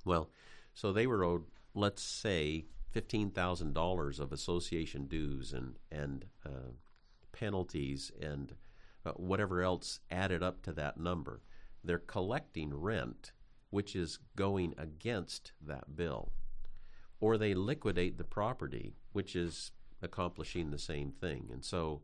Well, 0.04 0.30
so 0.72 0.92
they 0.92 1.06
were 1.06 1.24
owed, 1.24 1.44
let's 1.74 2.02
say, 2.02 2.66
fifteen 2.90 3.30
thousand 3.30 3.74
dollars 3.74 4.20
of 4.20 4.32
association 4.32 5.06
dues 5.06 5.52
and 5.52 5.76
and 5.90 6.24
uh, 6.44 6.72
penalties 7.32 8.10
and 8.20 8.54
uh, 9.04 9.12
whatever 9.12 9.62
else 9.62 10.00
added 10.10 10.42
up 10.42 10.62
to 10.62 10.72
that 10.72 10.98
number. 10.98 11.42
They're 11.84 11.98
collecting 11.98 12.72
rent, 12.72 13.32
which 13.70 13.94
is 13.94 14.18
going 14.36 14.74
against 14.78 15.52
that 15.60 15.94
bill, 15.94 16.32
or 17.20 17.36
they 17.36 17.54
liquidate 17.54 18.16
the 18.16 18.24
property, 18.24 18.94
which 19.12 19.36
is 19.36 19.72
accomplishing 20.02 20.70
the 20.70 20.78
same 20.78 21.12
thing. 21.12 21.50
And 21.52 21.64
so, 21.64 22.02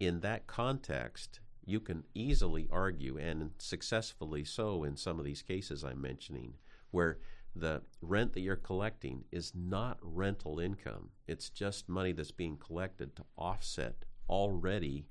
in 0.00 0.20
that 0.20 0.46
context, 0.46 1.40
you 1.64 1.78
can 1.78 2.04
easily 2.14 2.68
argue, 2.72 3.18
and 3.18 3.50
successfully 3.58 4.44
so 4.44 4.82
in 4.82 4.96
some 4.96 5.18
of 5.18 5.24
these 5.24 5.42
cases 5.42 5.84
I'm 5.84 6.00
mentioning, 6.00 6.54
where 6.90 7.18
the 7.54 7.82
rent 8.00 8.32
that 8.32 8.40
you're 8.40 8.56
collecting 8.56 9.24
is 9.30 9.52
not 9.54 9.98
rental 10.00 10.58
income. 10.58 11.10
It's 11.26 11.50
just 11.50 11.88
money 11.88 12.12
that's 12.12 12.30
being 12.30 12.56
collected 12.56 13.14
to 13.16 13.24
offset 13.36 14.04
already 14.28 15.06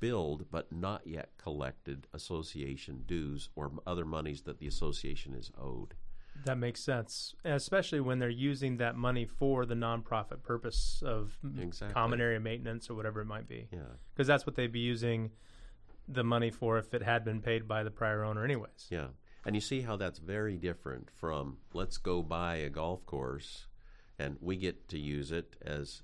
billed 0.00 0.46
but 0.50 0.72
not 0.72 1.06
yet 1.06 1.30
collected 1.38 2.06
association 2.12 3.04
dues 3.06 3.48
or 3.54 3.70
other 3.86 4.04
monies 4.04 4.42
that 4.42 4.58
the 4.58 4.66
association 4.66 5.34
is 5.34 5.50
owed. 5.60 5.94
That 6.44 6.56
makes 6.56 6.80
sense, 6.80 7.34
especially 7.44 8.00
when 8.00 8.20
they're 8.20 8.28
using 8.28 8.76
that 8.76 8.96
money 8.96 9.26
for 9.26 9.66
the 9.66 9.74
nonprofit 9.74 10.42
purpose 10.42 11.02
of 11.04 11.36
exactly. 11.58 11.92
common 11.92 12.20
area 12.20 12.38
maintenance 12.38 12.88
or 12.88 12.94
whatever 12.94 13.20
it 13.20 13.26
might 13.26 13.48
be. 13.48 13.66
Yeah. 13.72 13.80
Because 14.14 14.28
that's 14.28 14.46
what 14.46 14.54
they'd 14.54 14.72
be 14.72 14.78
using 14.78 15.30
the 16.06 16.22
money 16.22 16.50
for 16.50 16.78
if 16.78 16.94
it 16.94 17.02
had 17.02 17.24
been 17.24 17.40
paid 17.40 17.66
by 17.66 17.82
the 17.82 17.90
prior 17.90 18.24
owner, 18.24 18.44
anyways. 18.44 18.86
Yeah. 18.88 19.08
And 19.44 19.54
you 19.54 19.60
see 19.60 19.82
how 19.82 19.96
that's 19.96 20.18
very 20.18 20.56
different 20.56 21.08
from 21.10 21.58
let's 21.72 21.96
go 21.96 22.22
buy 22.22 22.56
a 22.56 22.68
golf 22.68 23.04
course 23.06 23.66
and 24.18 24.36
we 24.40 24.56
get 24.56 24.88
to 24.88 24.98
use 24.98 25.32
it 25.32 25.56
as 25.64 26.02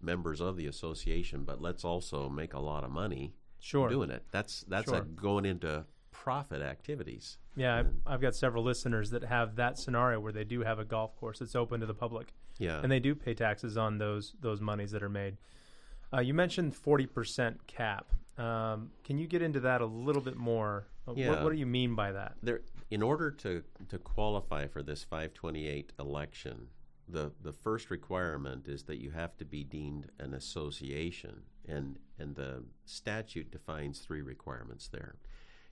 members 0.00 0.40
of 0.40 0.56
the 0.56 0.66
association, 0.66 1.44
but 1.44 1.60
let's 1.60 1.84
also 1.84 2.28
make 2.28 2.54
a 2.54 2.58
lot 2.58 2.84
of 2.84 2.90
money 2.90 3.34
sure. 3.58 3.88
doing 3.88 4.10
it. 4.10 4.24
That's 4.30 4.64
that's 4.68 4.90
sure. 4.90 5.00
a, 5.00 5.02
going 5.02 5.44
into 5.44 5.84
profit 6.10 6.62
activities. 6.62 7.38
Yeah, 7.56 7.76
I've, 7.76 7.90
I've, 8.06 8.20
got 8.20 8.34
several 8.34 8.64
listeners 8.64 9.10
that 9.10 9.24
have 9.24 9.56
that 9.56 9.78
scenario 9.78 10.20
where 10.20 10.32
they 10.32 10.44
do 10.44 10.62
have 10.62 10.78
a 10.78 10.84
golf 10.84 11.14
course 11.16 11.38
that's 11.38 11.54
open 11.54 11.80
to 11.80 11.86
the 11.86 11.94
public. 11.94 12.32
Yeah, 12.58 12.80
and 12.82 12.90
they 12.90 13.00
do 13.00 13.14
pay 13.14 13.34
taxes 13.34 13.76
on 13.76 13.98
those 13.98 14.34
those 14.40 14.60
monies 14.60 14.90
that 14.92 15.02
are 15.02 15.08
made. 15.08 15.36
Uh, 16.12 16.20
you 16.20 16.34
mentioned 16.34 16.74
forty 16.74 17.06
percent 17.06 17.66
cap. 17.66 18.12
Um, 18.38 18.90
can 19.04 19.18
you 19.18 19.28
get 19.28 19.42
into 19.42 19.60
that 19.60 19.80
a 19.80 19.86
little 19.86 20.22
bit 20.22 20.36
more? 20.36 20.86
Yeah. 21.14 21.30
What, 21.30 21.42
what 21.44 21.52
do 21.52 21.58
you 21.58 21.66
mean 21.66 21.94
by 21.94 22.12
that? 22.12 22.34
There, 22.42 22.62
in 22.90 23.02
order 23.02 23.30
to 23.30 23.62
to 23.88 23.98
qualify 23.98 24.66
for 24.66 24.82
this 24.82 25.02
528 25.04 25.92
election, 25.98 26.68
the 27.08 27.32
the 27.42 27.52
first 27.52 27.90
requirement 27.90 28.68
is 28.68 28.84
that 28.84 29.00
you 29.00 29.10
have 29.10 29.36
to 29.38 29.44
be 29.44 29.64
deemed 29.64 30.10
an 30.18 30.34
association, 30.34 31.42
and 31.68 31.98
and 32.18 32.34
the 32.34 32.64
statute 32.84 33.50
defines 33.50 33.98
three 33.98 34.22
requirements 34.22 34.88
there. 34.88 35.16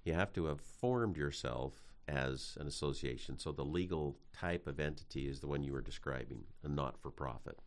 You 0.05 0.15
have 0.15 0.33
to 0.35 0.47
have 0.47 0.61
formed 0.61 1.17
yourself 1.17 1.75
as 2.09 2.57
an 2.61 2.67
association, 2.67 3.39
so 3.39 3.53
the 3.53 3.65
legal 3.65 4.19
type 4.33 4.67
of 4.67 4.81
entity 4.81 5.29
is 5.29 5.41
the 5.41 5.47
one 5.47 5.63
you 5.63 5.73
were 5.73 5.81
describing, 5.81 6.45
a 6.65 6.69
not 6.69 7.01
for 7.01 7.11
profit, 7.11 7.61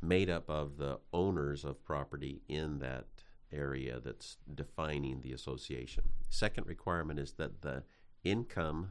made 0.00 0.30
up 0.30 0.48
of 0.48 0.76
the 0.76 1.00
owners 1.12 1.64
of 1.64 1.84
property 1.84 2.42
in 2.48 2.78
that 2.78 3.06
area 3.52 4.00
that's 4.02 4.36
defining 4.54 5.20
the 5.20 5.32
association. 5.32 6.04
Second 6.28 6.66
requirement 6.66 7.18
is 7.18 7.32
that 7.32 7.62
the 7.62 7.82
income 8.24 8.90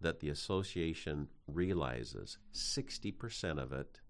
that 0.00 0.20
the 0.20 0.28
association 0.28 1.28
realizes, 1.46 2.38
60% 2.52 3.62
of 3.62 3.72
it 3.72 4.00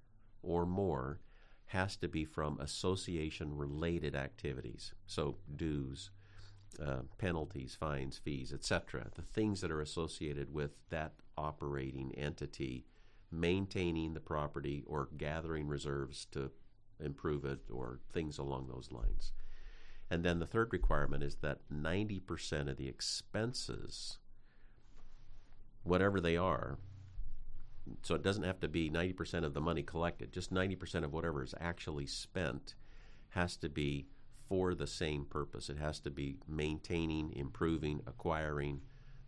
or 0.42 0.66
more, 0.66 1.20
has 1.66 1.96
to 1.96 2.08
be 2.08 2.24
from 2.24 2.60
association 2.60 3.56
related 3.56 4.14
activities. 4.14 4.92
So, 5.06 5.38
dues, 5.56 6.10
uh, 6.84 7.02
penalties, 7.18 7.76
fines, 7.78 8.18
fees, 8.18 8.52
etc. 8.52 9.06
The 9.14 9.22
things 9.22 9.60
that 9.60 9.70
are 9.70 9.80
associated 9.80 10.52
with 10.52 10.72
that 10.90 11.12
operating 11.36 12.12
entity 12.16 12.86
maintaining 13.30 14.14
the 14.14 14.20
property 14.20 14.84
or 14.86 15.08
gathering 15.16 15.66
reserves 15.66 16.26
to 16.32 16.50
improve 17.00 17.44
it 17.44 17.60
or 17.72 18.00
things 18.12 18.38
along 18.38 18.68
those 18.68 18.90
lines. 18.92 19.32
And 20.10 20.24
then 20.24 20.38
the 20.38 20.46
third 20.46 20.72
requirement 20.72 21.22
is 21.22 21.36
that 21.36 21.60
90% 21.72 22.70
of 22.70 22.76
the 22.76 22.88
expenses, 22.88 24.18
whatever 25.84 26.20
they 26.20 26.36
are, 26.36 26.78
so 28.02 28.14
it 28.14 28.22
doesn't 28.22 28.44
have 28.44 28.60
to 28.60 28.68
be 28.68 28.90
90% 28.90 29.44
of 29.44 29.54
the 29.54 29.60
money 29.60 29.82
collected, 29.82 30.32
just 30.32 30.52
90% 30.52 31.04
of 31.04 31.12
whatever 31.12 31.42
is 31.42 31.54
actually 31.60 32.06
spent 32.06 32.74
has 33.30 33.56
to 33.58 33.68
be 33.68 34.06
for 34.48 34.74
the 34.74 34.86
same 34.86 35.24
purpose. 35.24 35.68
It 35.68 35.78
has 35.78 36.00
to 36.00 36.10
be 36.10 36.36
maintaining, 36.48 37.32
improving, 37.32 38.00
acquiring, 38.06 38.80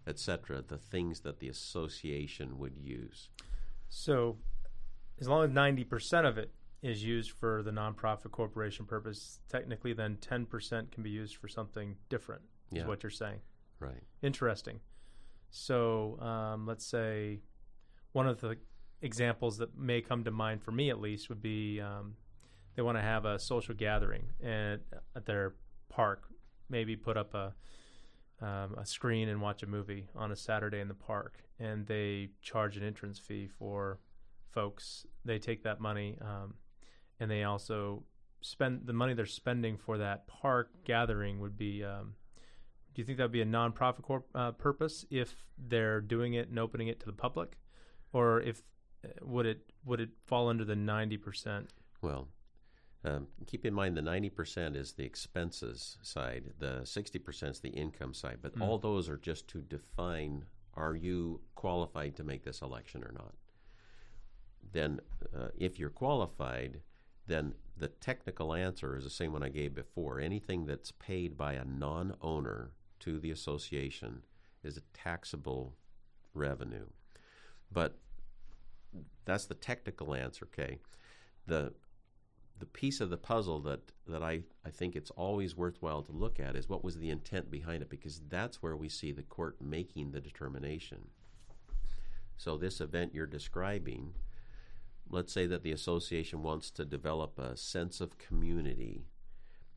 etc., 0.06 0.62
the 0.66 0.78
things 0.78 1.20
that 1.20 1.40
the 1.40 1.48
association 1.48 2.58
would 2.58 2.76
use. 2.76 3.30
So, 3.88 4.38
as 5.20 5.28
long 5.28 5.44
as 5.44 5.50
90% 5.50 6.26
of 6.26 6.38
it 6.38 6.52
is 6.82 7.02
used 7.02 7.32
for 7.32 7.62
the 7.62 7.70
nonprofit 7.70 8.30
corporation 8.30 8.84
purpose, 8.84 9.40
technically 9.48 9.92
then 9.92 10.16
10% 10.16 10.90
can 10.90 11.02
be 11.02 11.10
used 11.10 11.36
for 11.36 11.48
something 11.48 11.96
different, 12.08 12.42
is 12.70 12.78
Yeah. 12.78 12.86
what 12.86 13.02
you're 13.02 13.10
saying. 13.10 13.40
Right. 13.80 14.02
Interesting. 14.22 14.80
So 15.56 16.18
um, 16.20 16.66
let's 16.66 16.84
say 16.84 17.40
one 18.12 18.28
of 18.28 18.40
the 18.40 18.58
examples 19.00 19.56
that 19.58 19.76
may 19.76 20.02
come 20.02 20.22
to 20.24 20.30
mind 20.30 20.62
for 20.62 20.70
me 20.70 20.90
at 20.90 21.00
least 21.00 21.30
would 21.30 21.40
be 21.40 21.80
um, 21.80 22.14
they 22.74 22.82
want 22.82 22.98
to 22.98 23.02
have 23.02 23.24
a 23.24 23.38
social 23.38 23.74
gathering 23.74 24.24
at, 24.44 24.80
at 25.14 25.24
their 25.24 25.54
park, 25.88 26.24
maybe 26.68 26.94
put 26.94 27.16
up 27.16 27.34
a 27.34 27.54
um, 28.38 28.74
a 28.76 28.84
screen 28.84 29.30
and 29.30 29.40
watch 29.40 29.62
a 29.62 29.66
movie 29.66 30.08
on 30.14 30.30
a 30.30 30.36
Saturday 30.36 30.80
in 30.80 30.88
the 30.88 30.94
park, 30.94 31.38
and 31.58 31.86
they 31.86 32.28
charge 32.42 32.76
an 32.76 32.82
entrance 32.82 33.18
fee 33.18 33.48
for 33.48 33.98
folks. 34.50 35.06
They 35.24 35.38
take 35.38 35.62
that 35.62 35.80
money, 35.80 36.18
um, 36.20 36.52
and 37.18 37.30
they 37.30 37.44
also 37.44 38.02
spend 38.42 38.82
the 38.84 38.92
money 38.92 39.14
they're 39.14 39.24
spending 39.24 39.78
for 39.78 39.96
that 39.96 40.26
park 40.26 40.68
gathering 40.84 41.40
would 41.40 41.56
be. 41.56 41.82
Um, 41.82 42.12
do 42.96 43.02
you 43.02 43.04
think 43.04 43.18
that 43.18 43.24
would 43.24 43.32
be 43.32 43.42
a 43.42 43.46
nonprofit 43.46 44.00
corp, 44.00 44.26
uh, 44.34 44.52
purpose 44.52 45.04
if 45.10 45.44
they're 45.58 46.00
doing 46.00 46.32
it 46.32 46.48
and 46.48 46.58
opening 46.58 46.88
it 46.88 46.98
to 47.00 47.04
the 47.04 47.12
public, 47.12 47.58
or 48.14 48.40
if 48.40 48.62
uh, 49.04 49.08
would 49.20 49.44
it 49.44 49.70
would 49.84 50.00
it 50.00 50.08
fall 50.24 50.48
under 50.48 50.64
the 50.64 50.74
ninety 50.74 51.18
percent? 51.18 51.74
Well, 52.00 52.28
um, 53.04 53.26
keep 53.46 53.66
in 53.66 53.74
mind 53.74 53.98
the 53.98 54.00
90% 54.00 54.76
is 54.76 54.92
the 54.92 55.04
expenses 55.04 55.98
side, 56.02 56.54
the 56.58 56.80
60% 56.84 57.50
is 57.50 57.60
the 57.60 57.68
income 57.68 58.14
side, 58.14 58.38
but 58.40 58.54
Mm. 58.56 58.62
all 58.62 58.78
those 58.78 59.08
are 59.10 59.18
just 59.18 59.46
to 59.48 59.60
define 59.60 60.46
are 60.74 60.96
you 60.96 61.40
qualified 61.54 62.16
to 62.16 62.24
make 62.24 62.44
this 62.44 62.62
election 62.62 63.04
or 63.04 63.12
not. 63.12 63.34
Then, 64.72 65.00
uh, 65.34 65.48
if 65.56 65.78
you're 65.78 65.90
qualified, 65.90 66.80
then 67.26 67.54
the 67.76 67.88
technical 67.88 68.54
answer 68.54 68.96
is 68.96 69.04
the 69.04 69.10
same 69.10 69.32
one 69.32 69.42
I 69.42 69.50
gave 69.50 69.74
before. 69.74 70.18
Anything 70.18 70.66
that's 70.66 70.92
paid 70.92 71.36
by 71.36 71.52
a 71.54 71.64
non 71.64 72.16
owner 72.20 72.72
to 73.00 73.18
the 73.18 73.30
association 73.30 74.22
is 74.62 74.76
a 74.76 74.82
taxable 74.92 75.74
revenue. 76.34 76.86
But 77.72 77.98
that's 79.24 79.46
the 79.46 79.54
technical 79.54 80.14
answer, 80.14 80.48
okay? 80.52 80.78
The 81.46 81.72
the 82.58 82.66
piece 82.66 83.00
of 83.00 83.10
the 83.10 83.16
puzzle 83.16 83.60
that, 83.60 83.92
that 84.06 84.22
I, 84.22 84.40
I 84.64 84.70
think 84.70 84.96
it's 84.96 85.10
always 85.10 85.56
worthwhile 85.56 86.02
to 86.02 86.12
look 86.12 86.40
at 86.40 86.56
is 86.56 86.68
what 86.68 86.82
was 86.82 86.96
the 86.98 87.10
intent 87.10 87.50
behind 87.50 87.82
it, 87.82 87.90
because 87.90 88.22
that's 88.28 88.62
where 88.62 88.76
we 88.76 88.88
see 88.88 89.12
the 89.12 89.22
court 89.22 89.56
making 89.60 90.12
the 90.12 90.20
determination. 90.20 91.08
So, 92.38 92.56
this 92.56 92.80
event 92.80 93.14
you're 93.14 93.26
describing, 93.26 94.12
let's 95.10 95.32
say 95.32 95.46
that 95.46 95.62
the 95.62 95.72
association 95.72 96.42
wants 96.42 96.70
to 96.72 96.84
develop 96.84 97.38
a 97.38 97.56
sense 97.56 98.00
of 98.00 98.18
community 98.18 99.04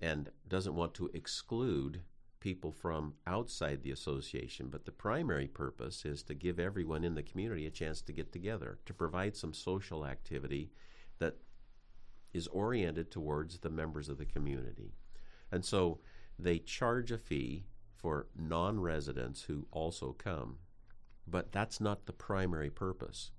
and 0.01 0.29
doesn't 0.47 0.75
want 0.75 0.93
to 0.95 1.09
exclude 1.13 2.01
people 2.39 2.71
from 2.71 3.13
outside 3.27 3.83
the 3.83 3.91
association, 3.91 4.67
but 4.69 4.85
the 4.85 4.91
primary 4.91 5.47
purpose 5.47 6.05
is 6.05 6.23
to 6.23 6.33
give 6.33 6.59
everyone 6.59 7.03
in 7.03 7.15
the 7.15 7.23
community 7.23 7.65
a 7.65 7.71
chance 7.71 8.01
to 8.01 8.13
get 8.13 8.31
together, 8.31 8.79
to 8.85 8.93
provide 8.93 9.35
some 9.35 9.53
social 9.53 10.05
activity 10.05 10.71
that 11.19 11.35
is 12.33 12.47
oriented 12.47 13.11
towards 13.11 13.59
the 13.59 13.69
members 13.69 14.09
of 14.09 14.17
the 14.17 14.25
community. 14.25 14.93
And 15.51 15.65
so 15.65 15.99
they 16.37 16.59
charge 16.59 17.11
a 17.11 17.17
fee 17.17 17.65
for 17.95 18.27
non 18.37 18.79
residents 18.79 19.43
who 19.43 19.67
also 19.71 20.13
come, 20.13 20.57
but 21.27 21.51
that's 21.51 21.81
not 21.81 22.05
the 22.05 22.13
primary 22.13 22.69
purpose. 22.69 23.31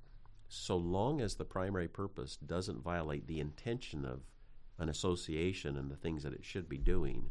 So 0.48 0.76
long 0.76 1.20
as 1.20 1.36
the 1.36 1.44
primary 1.44 1.88
purpose 1.88 2.36
doesn't 2.36 2.82
violate 2.82 3.26
the 3.26 3.40
intention 3.40 4.04
of 4.04 4.20
an 4.78 4.88
association 4.88 5.76
and 5.76 5.90
the 5.90 5.96
things 5.96 6.22
that 6.24 6.32
it 6.32 6.44
should 6.44 6.68
be 6.68 6.78
doing, 6.78 7.30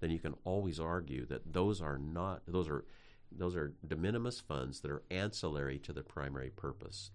then 0.00 0.10
you 0.10 0.18
can 0.18 0.34
always 0.44 0.80
argue 0.80 1.26
that 1.26 1.52
those 1.52 1.80
are 1.80 1.98
not 1.98 2.42
those 2.46 2.68
are 2.68 2.84
those 3.30 3.54
are 3.54 3.74
de 3.86 3.96
minimis 3.96 4.40
funds 4.40 4.80
that 4.80 4.90
are 4.90 5.02
ancillary 5.10 5.78
to 5.78 5.92
the 5.92 6.02
primary 6.02 6.50
purpose. 6.50 7.10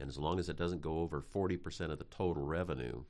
And 0.00 0.08
as 0.08 0.18
long 0.18 0.38
as 0.38 0.48
it 0.48 0.56
doesn't 0.56 0.80
go 0.80 1.00
over 1.00 1.22
40% 1.22 1.90
of 1.90 1.98
the 1.98 2.04
total 2.04 2.42
revenue, 2.42 3.04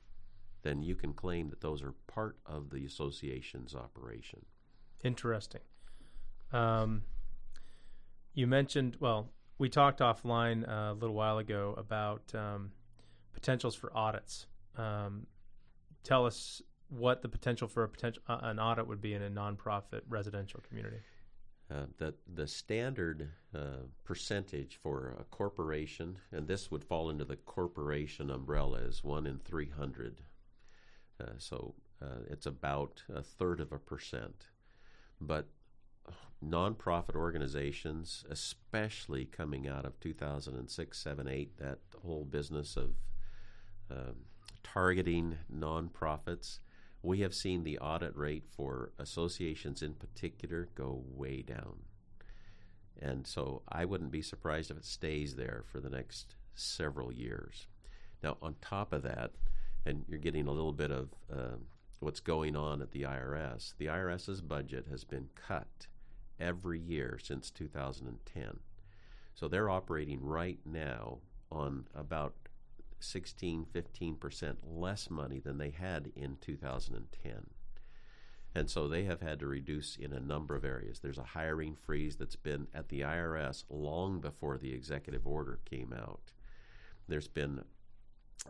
then 0.61 0.83
you 0.83 0.95
can 0.95 1.13
claim 1.13 1.49
that 1.49 1.61
those 1.61 1.81
are 1.81 1.93
part 2.07 2.37
of 2.45 2.69
the 2.71 2.85
association's 2.85 3.73
operation. 3.73 4.45
Interesting. 5.03 5.61
Um, 6.51 7.03
you 8.33 8.47
mentioned, 8.47 8.97
well, 8.99 9.29
we 9.57 9.69
talked 9.69 9.99
offline 9.99 10.67
uh, 10.67 10.91
a 10.91 10.93
little 10.93 11.15
while 11.15 11.37
ago 11.37 11.73
about 11.77 12.33
um, 12.35 12.71
potentials 13.33 13.75
for 13.75 13.95
audits. 13.95 14.47
Um, 14.77 15.27
tell 16.03 16.25
us 16.25 16.61
what 16.89 17.21
the 17.21 17.29
potential 17.29 17.67
for 17.67 17.83
a 17.83 17.89
potential 17.89 18.21
uh, 18.27 18.39
an 18.43 18.59
audit 18.59 18.87
would 18.87 19.01
be 19.01 19.13
in 19.13 19.21
a 19.21 19.29
nonprofit 19.29 20.01
residential 20.07 20.61
community. 20.67 20.97
Uh, 21.71 21.85
the 21.97 22.13
the 22.31 22.47
standard 22.47 23.29
uh, 23.55 23.87
percentage 24.03 24.77
for 24.81 25.15
a 25.19 25.23
corporation, 25.25 26.17
and 26.31 26.47
this 26.47 26.69
would 26.69 26.83
fall 26.83 27.09
into 27.09 27.25
the 27.25 27.37
corporation 27.37 28.29
umbrella, 28.29 28.77
is 28.77 29.03
one 29.03 29.25
in 29.25 29.39
three 29.39 29.69
hundred. 29.69 30.21
Uh, 31.19 31.31
so 31.37 31.73
uh, 32.01 32.19
it's 32.29 32.45
about 32.45 33.03
a 33.13 33.23
third 33.23 33.59
of 33.59 33.71
a 33.71 33.79
percent. 33.79 34.47
But 35.19 35.47
nonprofit 36.43 37.15
organizations, 37.15 38.25
especially 38.29 39.25
coming 39.25 39.67
out 39.67 39.85
of 39.85 39.99
2006, 39.99 40.97
7, 40.97 41.27
8, 41.27 41.57
that 41.57 41.79
whole 42.03 42.25
business 42.25 42.77
of 42.77 42.91
um, 43.89 44.15
targeting 44.63 45.37
nonprofits, 45.53 46.59
we 47.05 47.21
have 47.21 47.35
seen 47.35 47.63
the 47.63 47.77
audit 47.79 48.15
rate 48.15 48.45
for 48.49 48.91
associations 48.97 49.81
in 49.81 49.93
particular 49.93 50.69
go 50.75 51.03
way 51.07 51.41
down. 51.41 51.77
And 52.99 53.27
so 53.27 53.61
I 53.69 53.85
wouldn't 53.85 54.11
be 54.11 54.21
surprised 54.21 54.71
if 54.71 54.77
it 54.77 54.85
stays 54.85 55.35
there 55.35 55.63
for 55.71 55.79
the 55.79 55.89
next 55.89 56.35
several 56.55 57.11
years. 57.11 57.67
Now, 58.23 58.37
on 58.41 58.55
top 58.61 58.93
of 58.93 59.03
that, 59.03 59.31
and 59.85 60.03
you're 60.07 60.17
getting 60.17 60.47
a 60.47 60.51
little 60.51 60.73
bit 60.73 60.91
of 60.91 61.09
uh, 61.31 61.57
what's 61.99 62.19
going 62.19 62.55
on 62.55 62.81
at 62.81 62.91
the 62.91 63.03
IRS, 63.03 63.73
the 63.77 63.87
IRS's 63.87 64.41
budget 64.41 64.87
has 64.89 65.03
been 65.03 65.29
cut 65.35 65.87
every 66.39 66.79
year 66.79 67.19
since 67.21 67.51
2010. 67.51 68.59
So 69.35 69.47
they're 69.47 69.69
operating 69.69 70.23
right 70.23 70.59
now 70.65 71.19
on 71.51 71.85
about 71.93 72.33
16, 72.99 73.65
15% 73.73 74.55
less 74.63 75.09
money 75.09 75.39
than 75.39 75.57
they 75.57 75.71
had 75.71 76.11
in 76.15 76.37
2010. 76.41 77.47
And 78.55 78.69
so 78.69 78.87
they 78.87 79.03
have 79.03 79.21
had 79.21 79.39
to 79.39 79.47
reduce 79.47 79.97
in 79.97 80.13
a 80.13 80.19
number 80.19 80.55
of 80.55 80.63
areas. 80.63 80.99
There's 80.99 81.17
a 81.17 81.23
hiring 81.23 81.75
freeze 81.75 82.15
that's 82.15 82.37
been 82.37 82.67
at 82.73 82.87
the 82.87 83.01
IRS 83.01 83.65
long 83.69 84.21
before 84.21 84.57
the 84.57 84.73
executive 84.73 85.27
order 85.27 85.59
came 85.65 85.93
out. 85.93 86.31
There's 87.07 87.27
been 87.27 87.65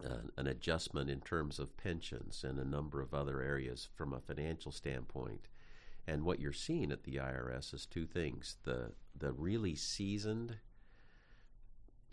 uh, 0.03 0.27
an 0.37 0.45
adjustment 0.45 1.09
in 1.09 1.21
terms 1.21 1.57
of 1.57 1.75
pensions 1.77 2.43
and 2.43 2.59
a 2.59 2.65
number 2.65 3.01
of 3.01 3.13
other 3.13 3.41
areas 3.41 3.87
from 3.95 4.13
a 4.13 4.19
financial 4.19 4.71
standpoint. 4.71 5.47
And 6.07 6.23
what 6.23 6.39
you're 6.39 6.53
seeing 6.53 6.91
at 6.91 7.03
the 7.03 7.15
IRS 7.15 7.73
is 7.73 7.87
two 7.87 8.05
things: 8.05 8.57
the 8.63 8.91
the 9.17 9.31
really 9.31 9.73
seasoned, 9.73 10.57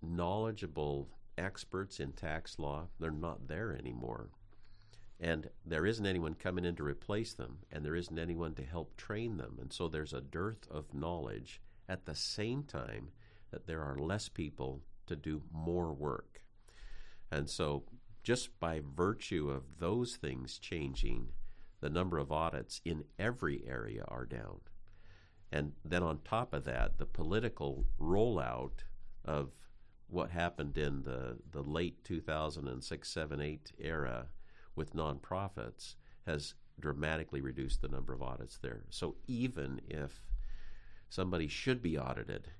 knowledgeable 0.01 1.09
experts 1.39 2.01
in 2.01 2.13
tax 2.13 2.59
law, 2.59 2.89
they're 2.99 3.11
not 3.11 3.49
there 3.49 3.77
anymore. 3.77 4.31
And 5.21 5.49
there 5.65 5.87
isn't 5.87 6.07
anyone 6.07 6.35
coming 6.35 6.65
in 6.65 6.75
to 6.77 6.83
replace 6.83 7.33
them, 7.33 7.59
and 7.71 7.85
there 7.85 7.95
isn't 7.95 8.19
anyone 8.19 8.55
to 8.55 8.65
help 8.65 8.97
train 8.97 9.37
them. 9.37 9.59
And 9.61 9.73
so 9.73 9.87
there's 9.87 10.13
a 10.13 10.21
dearth 10.21 10.67
of 10.71 10.93
knowledge 10.93 11.61
at 11.89 12.07
the 12.07 12.15
same 12.15 12.65
time 12.65 13.09
that 13.53 13.67
there 13.67 13.83
are 13.83 13.97
less 13.99 14.29
people 14.29 14.83
to 15.07 15.15
do 15.15 15.43
more 15.53 15.93
work. 15.93 16.43
And 17.31 17.49
so, 17.49 17.85
just 18.23 18.59
by 18.61 18.81
virtue 18.97 19.51
of 19.51 19.79
those 19.79 20.17
things 20.17 20.59
changing, 20.59 21.29
the 21.81 21.91
number 21.91 22.19
of 22.19 22.31
audits 22.31 22.81
in 22.85 23.05
every 23.19 23.63
area 23.67 24.05
are 24.09 24.25
down. 24.25 24.61
And 25.51 25.73
then 25.85 26.03
on 26.03 26.21
top 26.25 26.55
of 26.55 26.65
that, 26.65 26.99
the 26.99 27.07
political 27.07 27.85
rollout 28.01 28.85
of 29.25 29.51
what 30.13 30.31
happened 30.31 30.77
in 30.77 31.03
the, 31.05 31.39
the 31.51 31.63
late 31.63 32.05
2006, 32.05 33.09
7, 33.09 33.41
8 33.41 33.73
era 33.79 34.27
with 34.77 34.95
nonprofits 34.95 35.95
has 36.27 36.55
dramatically 36.79 37.41
reduced 37.41 37.81
the 37.81 37.89
number 37.89 38.13
of 38.13 38.23
audits 38.23 38.59
there. 38.59 38.83
So 38.91 39.17
even 39.27 39.81
if 39.89 40.23
somebody 41.09 41.49
should 41.49 41.81
be 41.81 41.99
audited, 41.99 42.51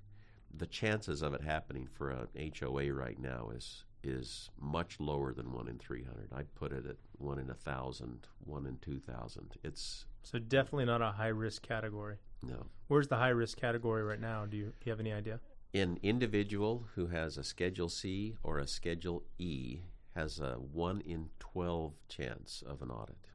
the 0.55 0.67
chances 0.67 1.21
of 1.21 1.35
it 1.35 1.43
happening 1.43 1.87
for 1.87 2.11
an 2.11 2.53
HOA 2.59 2.93
right 2.93 3.19
now 3.21 3.51
is 3.55 3.85
is 4.05 4.51
much 4.61 4.99
lower 4.99 5.33
than 5.33 5.53
one 5.53 5.69
in 5.69 5.79
300. 5.79 6.31
I'd 6.35 6.53
put 6.57 6.73
it 6.73 6.85
at 6.87 6.97
one 7.19 7.39
in 7.39 7.51
a 7.51 7.55
thousand, 7.55 8.27
one 8.45 8.67
in 8.67 8.79
2,000. 8.79 9.59
It's 9.63 10.07
so 10.25 10.41
definitely 10.41 10.87
not 10.87 11.01
a 11.01 11.13
high 11.13 11.29
risk 11.29 11.63
category. 11.63 12.17
No. 12.43 12.67
Where's 12.89 13.07
the 13.07 13.17
high 13.17 13.29
risk 13.29 13.59
category 13.59 14.03
right 14.03 14.21
now? 14.21 14.45
Do 14.45 14.57
you, 14.57 14.65
do 14.65 14.73
you 14.87 14.91
have 14.91 14.99
any 14.99 15.13
idea? 15.13 15.39
An 15.75 15.99
individual 16.03 16.89
who 16.95 17.07
has 17.07 17.39
a 17.39 17.45
Schedule 17.45 17.89
C 17.89 18.37
or 18.43 18.59
a 18.59 18.67
Schedule 18.67 19.23
E 19.39 19.81
has 20.15 20.39
a 20.39 20.55
1 20.55 21.01
in 21.01 21.31
12 21.39 21.95
chance 22.09 22.63
of 22.67 22.83
an 22.83 22.91
audit. 22.91 23.29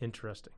Interesting. 0.00 0.52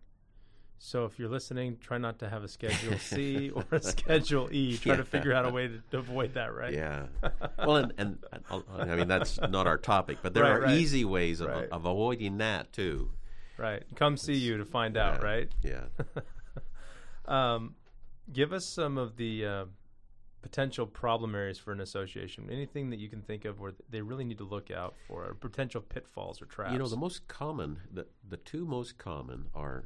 So 0.79 1.05
if 1.05 1.19
you're 1.19 1.29
listening, 1.29 1.79
try 1.81 1.99
not 1.99 2.21
to 2.21 2.29
have 2.29 2.45
a 2.45 2.49
Schedule 2.49 2.99
C 2.99 3.51
or 3.55 3.65
a 3.73 3.81
Schedule 3.81 4.49
E. 4.53 4.77
Try 4.77 4.93
yeah. 4.93 4.97
to 4.99 5.05
figure 5.05 5.33
out 5.33 5.45
a 5.45 5.51
way 5.51 5.69
to, 5.69 5.81
to 5.91 5.99
avoid 5.99 6.35
that, 6.35 6.55
right? 6.55 6.73
Yeah. 6.73 7.07
well, 7.59 7.77
and, 7.77 7.93
and, 7.99 8.19
I 8.51 8.95
mean 8.95 9.09
that's 9.09 9.41
not 9.41 9.67
our 9.67 9.79
topic, 9.79 10.19
but 10.23 10.35
there 10.35 10.45
right, 10.45 10.53
are 10.53 10.61
right. 10.63 10.77
easy 10.79 11.05
ways 11.05 11.41
of, 11.41 11.49
right. 11.49 11.69
of 11.71 11.85
avoiding 11.85 12.39
that 12.39 12.73
too. 12.73 13.11
Right. 13.57 13.83
Come 13.97 14.17
see 14.17 14.35
it's, 14.35 14.43
you 14.43 14.59
to 14.59 14.65
find 14.65 14.95
yeah, 14.95 15.11
out, 15.11 15.23
right? 15.23 15.51
Yeah. 15.63 15.87
um, 17.27 17.75
give 18.33 18.53
us 18.53 18.65
some 18.65 18.99
of 18.99 19.17
the 19.17 19.45
uh, 19.45 19.65
potential 20.43 20.87
problem 20.87 21.35
areas 21.35 21.59
for 21.59 21.73
an 21.73 21.81
association. 21.81 22.49
Anything 22.51 22.91
that 22.91 22.99
you 22.99 23.09
can 23.09 23.23
think 23.23 23.45
of 23.45 23.61
where 23.61 23.73
they 23.91 24.01
really 24.01 24.25
need 24.25 24.39
to 24.39 24.45
look 24.45 24.71
out 24.71 24.95
for, 25.07 25.25
or 25.25 25.35
potential 25.35 25.81
pitfalls 25.81 26.41
or 26.41 26.47
traps. 26.47 26.73
You 26.73 26.79
know, 26.79 26.89
the 26.89 26.97
most 26.97 27.27
common, 27.29 27.79
the 27.93 28.07
the 28.29 28.37
two 28.37 28.65
most 28.65 28.99
common 28.99 29.47
are 29.55 29.85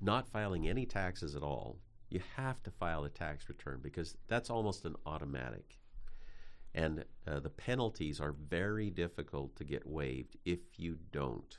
not 0.00 0.28
filing 0.28 0.68
any 0.68 0.86
taxes 0.86 1.34
at 1.34 1.42
all, 1.42 1.78
you 2.10 2.20
have 2.36 2.62
to 2.62 2.70
file 2.70 3.04
a 3.04 3.08
tax 3.08 3.48
return 3.48 3.80
because 3.82 4.16
that's 4.28 4.50
almost 4.50 4.84
an 4.84 4.96
automatic. 5.06 5.78
And 6.74 7.04
uh, 7.26 7.40
the 7.40 7.50
penalties 7.50 8.20
are 8.20 8.32
very 8.32 8.90
difficult 8.90 9.56
to 9.56 9.64
get 9.64 9.86
waived 9.86 10.36
if 10.44 10.60
you 10.76 10.98
don't. 11.12 11.58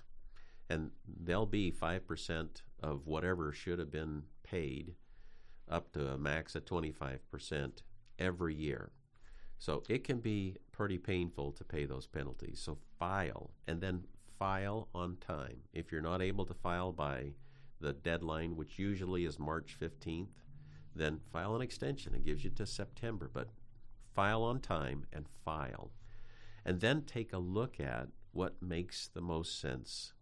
And 0.70 0.92
they'll 1.24 1.48
be 1.48 1.72
5% 1.72 2.62
of 2.82 3.08
whatever 3.08 3.52
should 3.52 3.80
have 3.80 3.92
been 3.92 4.24
paid 4.44 4.94
up 5.70 5.92
to 5.94 6.08
a 6.08 6.18
max 6.18 6.56
of 6.56 6.66
25% 6.66 7.72
every 8.20 8.54
year. 8.54 8.92
So 9.58 9.84
it 9.90 10.04
can 10.04 10.20
be 10.20 10.56
pretty 10.72 10.98
painful 10.98 11.52
to 11.54 11.64
pay 11.64 11.86
those 11.86 12.08
penalties. 12.08 12.62
So 12.64 12.78
file 12.98 13.52
and 13.68 13.82
then 13.82 14.04
file 14.38 14.88
on 14.96 15.18
time. 15.18 15.62
If 15.74 15.92
you're 15.92 16.02
not 16.02 16.22
able 16.22 16.46
to 16.46 16.54
file 16.54 16.92
by 16.92 17.34
the 17.82 17.94
deadline, 17.94 18.56
which 18.56 18.80
usually 18.80 19.26
is 19.26 19.40
March 19.40 19.78
15th, 19.80 20.28
then 20.96 21.20
file 21.32 21.56
an 21.56 21.62
extension. 21.62 22.14
It 22.14 22.26
gives 22.26 22.44
you 22.44 22.50
to 22.52 22.66
September, 22.66 23.30
but 23.32 23.50
file 24.14 24.44
on 24.44 24.60
time 24.60 25.06
and 25.12 25.26
file. 25.46 25.92
And 26.66 26.80
then 26.80 27.04
take 27.04 27.34
a 27.34 27.38
look 27.38 27.80
at 27.80 28.08
what 28.32 28.62
makes 28.62 29.08
the 29.08 29.22
most 29.22 29.60
sense 29.60 30.14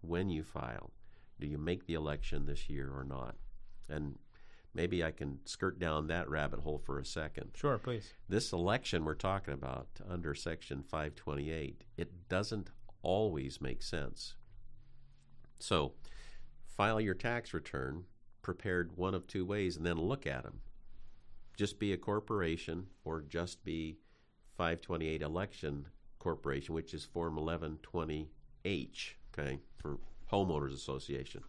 when 0.00 0.28
you 0.28 0.42
file. 0.42 0.92
Do 1.40 1.46
you 1.46 1.58
make 1.58 1.86
the 1.86 1.94
election 1.94 2.46
this 2.46 2.68
year 2.68 2.92
or 2.94 3.04
not? 3.04 3.36
And 3.88 4.18
maybe 4.74 5.04
I 5.04 5.10
can 5.12 5.38
skirt 5.44 5.78
down 5.78 6.08
that 6.08 6.28
rabbit 6.28 6.60
hole 6.60 6.82
for 6.84 6.98
a 6.98 7.04
second. 7.04 7.50
Sure, 7.54 7.78
please. 7.78 8.12
This 8.28 8.52
election 8.52 9.04
we're 9.04 9.14
talking 9.14 9.54
about 9.54 9.88
under 10.08 10.34
Section 10.34 10.82
528, 10.82 11.84
it 11.96 12.28
doesn't 12.28 12.70
always 13.02 13.60
make 13.60 13.82
sense. 13.82 14.34
So, 15.58 15.92
file 16.76 17.00
your 17.00 17.14
tax 17.14 17.54
return 17.54 18.04
prepared 18.42 18.96
one 18.96 19.14
of 19.14 19.26
two 19.26 19.44
ways 19.44 19.76
and 19.76 19.86
then 19.86 19.96
look 19.96 20.26
at 20.26 20.42
them. 20.42 20.60
Just 21.56 21.78
be 21.78 21.92
a 21.92 21.96
corporation 21.96 22.88
or 23.04 23.22
just 23.22 23.64
be 23.64 23.98
528 24.56 25.22
election 25.22 25.86
corporation, 26.18 26.74
which 26.74 26.94
is 26.94 27.04
Form 27.04 27.36
1120H, 27.36 28.26
okay, 29.32 29.60
for 29.76 29.98
homeowners 30.32 30.74
association. 30.74 31.42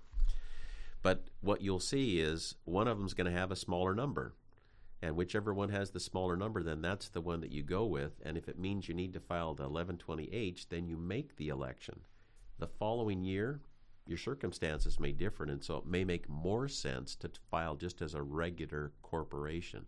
But 1.05 1.29
what 1.41 1.61
you'll 1.61 1.79
see 1.79 2.19
is 2.19 2.55
one 2.63 2.87
of 2.87 2.97
them 2.97 3.05
is 3.05 3.13
going 3.13 3.31
to 3.31 3.39
have 3.39 3.51
a 3.51 3.55
smaller 3.55 3.93
number. 3.93 4.33
And 5.03 5.15
whichever 5.15 5.53
one 5.53 5.69
has 5.69 5.91
the 5.91 5.99
smaller 5.99 6.35
number, 6.35 6.63
then 6.63 6.81
that's 6.81 7.09
the 7.09 7.21
one 7.21 7.41
that 7.41 7.51
you 7.51 7.61
go 7.61 7.85
with. 7.85 8.13
And 8.25 8.35
if 8.35 8.49
it 8.49 8.57
means 8.57 8.87
you 8.87 8.95
need 8.95 9.13
to 9.13 9.19
file 9.19 9.53
the 9.53 9.69
1120H, 9.69 10.69
then 10.69 10.87
you 10.87 10.97
make 10.97 11.35
the 11.35 11.49
election. 11.49 11.99
The 12.57 12.65
following 12.65 13.23
year, 13.23 13.59
your 14.07 14.17
circumstances 14.17 14.99
may 14.99 15.11
differ, 15.11 15.43
and 15.43 15.63
so 15.63 15.77
it 15.77 15.85
may 15.85 16.03
make 16.03 16.27
more 16.27 16.67
sense 16.67 17.15
to 17.17 17.29
file 17.51 17.75
just 17.75 18.01
as 18.01 18.15
a 18.15 18.23
regular 18.23 18.91
corporation. 19.03 19.85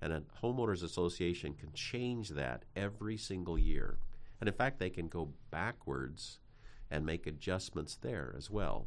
And 0.00 0.14
a 0.14 0.22
homeowners 0.42 0.82
association 0.82 1.52
can 1.52 1.74
change 1.74 2.30
that 2.30 2.64
every 2.74 3.18
single 3.18 3.58
year. 3.58 3.98
And 4.40 4.48
in 4.48 4.54
fact, 4.54 4.78
they 4.78 4.88
can 4.88 5.08
go 5.08 5.28
backwards 5.50 6.38
and 6.90 7.04
make 7.04 7.26
adjustments 7.26 7.98
there 8.00 8.34
as 8.34 8.50
well. 8.50 8.86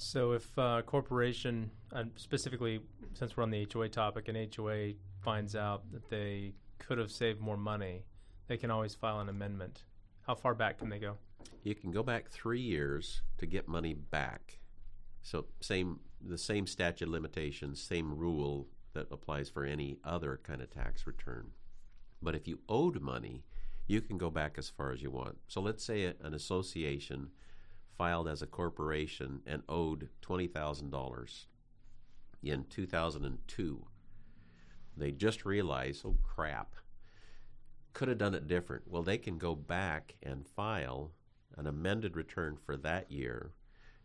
So, 0.00 0.30
if 0.30 0.56
a 0.56 0.84
corporation, 0.86 1.72
uh, 1.92 2.04
specifically 2.14 2.78
since 3.14 3.36
we're 3.36 3.42
on 3.42 3.50
the 3.50 3.66
HOA 3.70 3.88
topic, 3.88 4.28
an 4.28 4.48
HOA 4.56 4.92
finds 5.24 5.56
out 5.56 5.90
that 5.90 6.08
they 6.08 6.52
could 6.78 6.98
have 6.98 7.10
saved 7.10 7.40
more 7.40 7.56
money, 7.56 8.04
they 8.46 8.56
can 8.56 8.70
always 8.70 8.94
file 8.94 9.18
an 9.18 9.28
amendment. 9.28 9.82
How 10.24 10.36
far 10.36 10.54
back 10.54 10.78
can 10.78 10.88
they 10.88 11.00
go? 11.00 11.16
You 11.64 11.74
can 11.74 11.90
go 11.90 12.04
back 12.04 12.30
three 12.30 12.60
years 12.60 13.22
to 13.38 13.46
get 13.46 13.66
money 13.66 13.92
back. 13.92 14.60
So, 15.22 15.46
same 15.60 15.98
the 16.24 16.38
same 16.38 16.68
statute 16.68 17.08
limitations, 17.08 17.82
same 17.82 18.16
rule 18.16 18.68
that 18.94 19.08
applies 19.10 19.48
for 19.48 19.64
any 19.64 19.98
other 20.04 20.38
kind 20.44 20.62
of 20.62 20.70
tax 20.70 21.08
return. 21.08 21.48
But 22.22 22.36
if 22.36 22.46
you 22.46 22.60
owed 22.68 23.00
money, 23.00 23.42
you 23.88 24.00
can 24.00 24.16
go 24.16 24.30
back 24.30 24.58
as 24.58 24.70
far 24.70 24.92
as 24.92 25.02
you 25.02 25.10
want. 25.10 25.38
So, 25.48 25.60
let's 25.60 25.82
say 25.82 26.04
an 26.04 26.34
association 26.34 27.30
filed 27.98 28.28
as 28.28 28.40
a 28.40 28.46
corporation 28.46 29.40
and 29.44 29.62
owed 29.68 30.08
$20,000 30.22 31.44
in 32.44 32.64
2002. 32.64 33.86
They 34.96 35.10
just 35.10 35.44
realized, 35.44 36.06
oh 36.06 36.16
crap, 36.22 36.74
could 37.92 38.08
have 38.08 38.18
done 38.18 38.34
it 38.34 38.46
different. 38.46 38.84
Well, 38.86 39.02
they 39.02 39.18
can 39.18 39.36
go 39.36 39.56
back 39.56 40.14
and 40.22 40.46
file 40.46 41.10
an 41.56 41.66
amended 41.66 42.16
return 42.16 42.56
for 42.56 42.76
that 42.76 43.10
year 43.10 43.52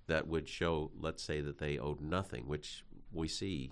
that 0.08 0.27
would 0.27 0.49
show, 0.49 0.91
let's 0.99 1.23
say, 1.23 1.39
that 1.41 1.60
they 1.60 1.77
owed 1.77 2.01
nothing, 2.01 2.47
which 2.47 2.84
we 3.12 3.27
see 3.27 3.71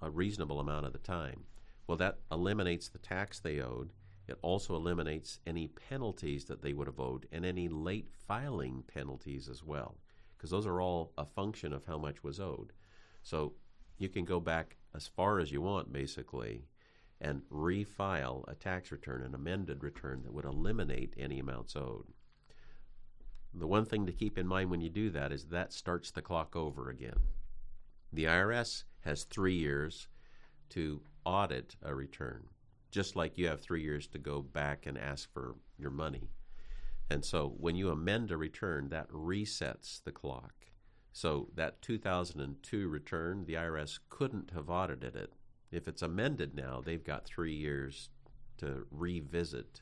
a 0.00 0.10
reasonable 0.10 0.58
amount 0.58 0.86
of 0.86 0.92
the 0.92 0.98
time. 0.98 1.44
Well, 1.86 1.98
that 1.98 2.18
eliminates 2.32 2.88
the 2.88 2.98
tax 2.98 3.38
they 3.38 3.60
owed 3.60 3.92
it 4.30 4.38
also 4.42 4.76
eliminates 4.76 5.40
any 5.44 5.66
penalties 5.66 6.44
that 6.44 6.62
they 6.62 6.72
would 6.72 6.86
have 6.86 7.00
owed 7.00 7.26
and 7.32 7.44
any 7.44 7.68
late 7.68 8.08
filing 8.28 8.84
penalties 8.86 9.48
as 9.48 9.64
well, 9.64 9.98
because 10.36 10.50
those 10.50 10.66
are 10.66 10.80
all 10.80 11.12
a 11.18 11.26
function 11.26 11.72
of 11.72 11.84
how 11.84 11.98
much 11.98 12.22
was 12.22 12.38
owed. 12.38 12.72
So 13.22 13.54
you 13.98 14.08
can 14.08 14.24
go 14.24 14.38
back 14.38 14.76
as 14.94 15.08
far 15.08 15.40
as 15.40 15.50
you 15.50 15.60
want, 15.60 15.92
basically, 15.92 16.68
and 17.20 17.42
refile 17.52 18.44
a 18.48 18.54
tax 18.54 18.92
return, 18.92 19.22
an 19.22 19.34
amended 19.34 19.82
return 19.82 20.22
that 20.22 20.32
would 20.32 20.44
eliminate 20.44 21.14
any 21.18 21.40
amounts 21.40 21.74
owed. 21.74 22.06
The 23.52 23.66
one 23.66 23.84
thing 23.84 24.06
to 24.06 24.12
keep 24.12 24.38
in 24.38 24.46
mind 24.46 24.70
when 24.70 24.80
you 24.80 24.90
do 24.90 25.10
that 25.10 25.32
is 25.32 25.46
that 25.46 25.72
starts 25.72 26.12
the 26.12 26.22
clock 26.22 26.54
over 26.54 26.88
again. 26.88 27.18
The 28.12 28.24
IRS 28.24 28.84
has 29.00 29.24
three 29.24 29.56
years 29.56 30.06
to 30.70 31.02
audit 31.24 31.74
a 31.82 31.94
return 31.94 32.44
just 32.90 33.16
like 33.16 33.38
you 33.38 33.48
have 33.48 33.60
three 33.60 33.82
years 33.82 34.06
to 34.08 34.18
go 34.18 34.42
back 34.42 34.86
and 34.86 34.98
ask 34.98 35.32
for 35.32 35.54
your 35.78 35.90
money. 35.90 36.30
And 37.10 37.24
so 37.24 37.54
when 37.58 37.74
you 37.74 37.90
amend 37.90 38.30
a 38.30 38.36
return, 38.36 38.88
that 38.90 39.10
resets 39.10 40.02
the 40.02 40.12
clock. 40.12 40.52
So 41.12 41.48
that 41.54 41.82
2002 41.82 42.88
return, 42.88 43.44
the 43.46 43.54
IRS 43.54 43.98
couldn't 44.08 44.52
have 44.54 44.70
audited 44.70 45.16
it. 45.16 45.32
If 45.72 45.88
it's 45.88 46.02
amended 46.02 46.54
now, 46.54 46.82
they've 46.84 47.02
got 47.02 47.24
three 47.24 47.54
years 47.54 48.10
to 48.58 48.86
revisit 48.90 49.80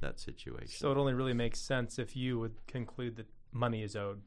that 0.00 0.18
situation. 0.18 0.68
So 0.68 0.90
it 0.90 0.96
only 0.96 1.14
really 1.14 1.34
makes 1.34 1.58
sense 1.58 1.98
if 1.98 2.16
you 2.16 2.38
would 2.38 2.66
conclude 2.66 3.16
that 3.16 3.26
money 3.52 3.82
is 3.82 3.94
owed. 3.94 4.22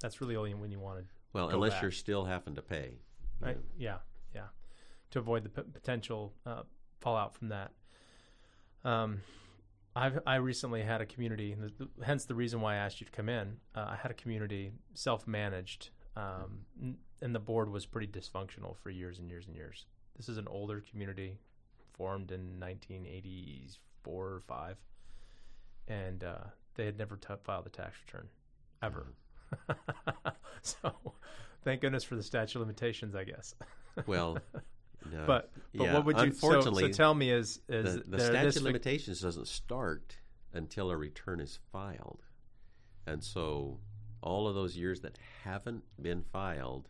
That's 0.00 0.20
really 0.20 0.36
only 0.36 0.54
when 0.54 0.70
you 0.70 0.80
want 0.80 1.00
to. 1.00 1.04
Well, 1.32 1.48
unless 1.50 1.74
back. 1.74 1.82
you're 1.82 1.90
still 1.90 2.24
having 2.24 2.54
to 2.56 2.62
pay. 2.62 2.98
Right? 3.40 3.58
Yeah, 3.78 3.98
yeah. 4.34 4.46
To 5.12 5.18
avoid 5.18 5.44
the 5.44 5.50
p- 5.50 5.70
potential 5.72 6.34
uh, 6.44 6.62
fallout 7.00 7.34
from 7.34 7.48
that. 7.48 7.72
Um, 8.84 9.20
I've 9.96 10.18
I 10.26 10.36
recently 10.36 10.82
had 10.82 11.00
a 11.00 11.06
community, 11.06 11.56
hence 12.04 12.26
the 12.26 12.34
reason 12.34 12.60
why 12.60 12.74
I 12.74 12.76
asked 12.76 13.00
you 13.00 13.06
to 13.06 13.12
come 13.12 13.28
in. 13.28 13.56
Uh, 13.74 13.86
I 13.90 13.96
had 13.96 14.10
a 14.10 14.14
community 14.14 14.72
self-managed, 14.94 15.88
um, 16.16 16.96
and 17.22 17.34
the 17.34 17.40
board 17.40 17.70
was 17.70 17.86
pretty 17.86 18.06
dysfunctional 18.06 18.76
for 18.76 18.90
years 18.90 19.18
and 19.18 19.30
years 19.30 19.46
and 19.46 19.56
years. 19.56 19.86
This 20.16 20.28
is 20.28 20.36
an 20.36 20.48
older 20.48 20.82
community, 20.90 21.38
formed 21.94 22.30
in 22.30 22.60
1984 22.60 24.14
or 24.14 24.42
five, 24.46 24.76
and 25.88 26.22
uh, 26.22 26.44
they 26.74 26.84
had 26.84 26.98
never 26.98 27.16
t- 27.16 27.34
filed 27.44 27.66
a 27.66 27.70
tax 27.70 27.96
return, 28.06 28.28
ever. 28.82 29.14
so, 30.62 30.92
thank 31.64 31.80
goodness 31.80 32.04
for 32.04 32.16
the 32.16 32.22
statute 32.22 32.56
of 32.56 32.60
limitations, 32.66 33.14
I 33.14 33.24
guess. 33.24 33.54
well, 34.06 34.36
no. 35.12 35.24
But 35.26 35.50
but 35.74 35.84
yeah. 35.84 35.94
what 35.94 36.04
would 36.04 36.16
you? 36.16 36.24
Unfortunately, 36.24 36.84
so, 36.84 36.90
so 36.92 36.96
tell 36.96 37.14
me 37.14 37.30
is 37.30 37.60
is 37.68 37.96
the, 37.96 38.04
the 38.06 38.20
statute 38.20 38.56
of 38.56 38.62
limitations 38.62 39.20
doesn't 39.20 39.48
start 39.48 40.16
until 40.52 40.90
a 40.90 40.96
return 40.96 41.40
is 41.40 41.58
filed, 41.72 42.22
and 43.06 43.22
so 43.22 43.78
all 44.22 44.48
of 44.48 44.54
those 44.54 44.76
years 44.76 45.00
that 45.00 45.18
haven't 45.44 45.84
been 46.00 46.22
filed, 46.32 46.88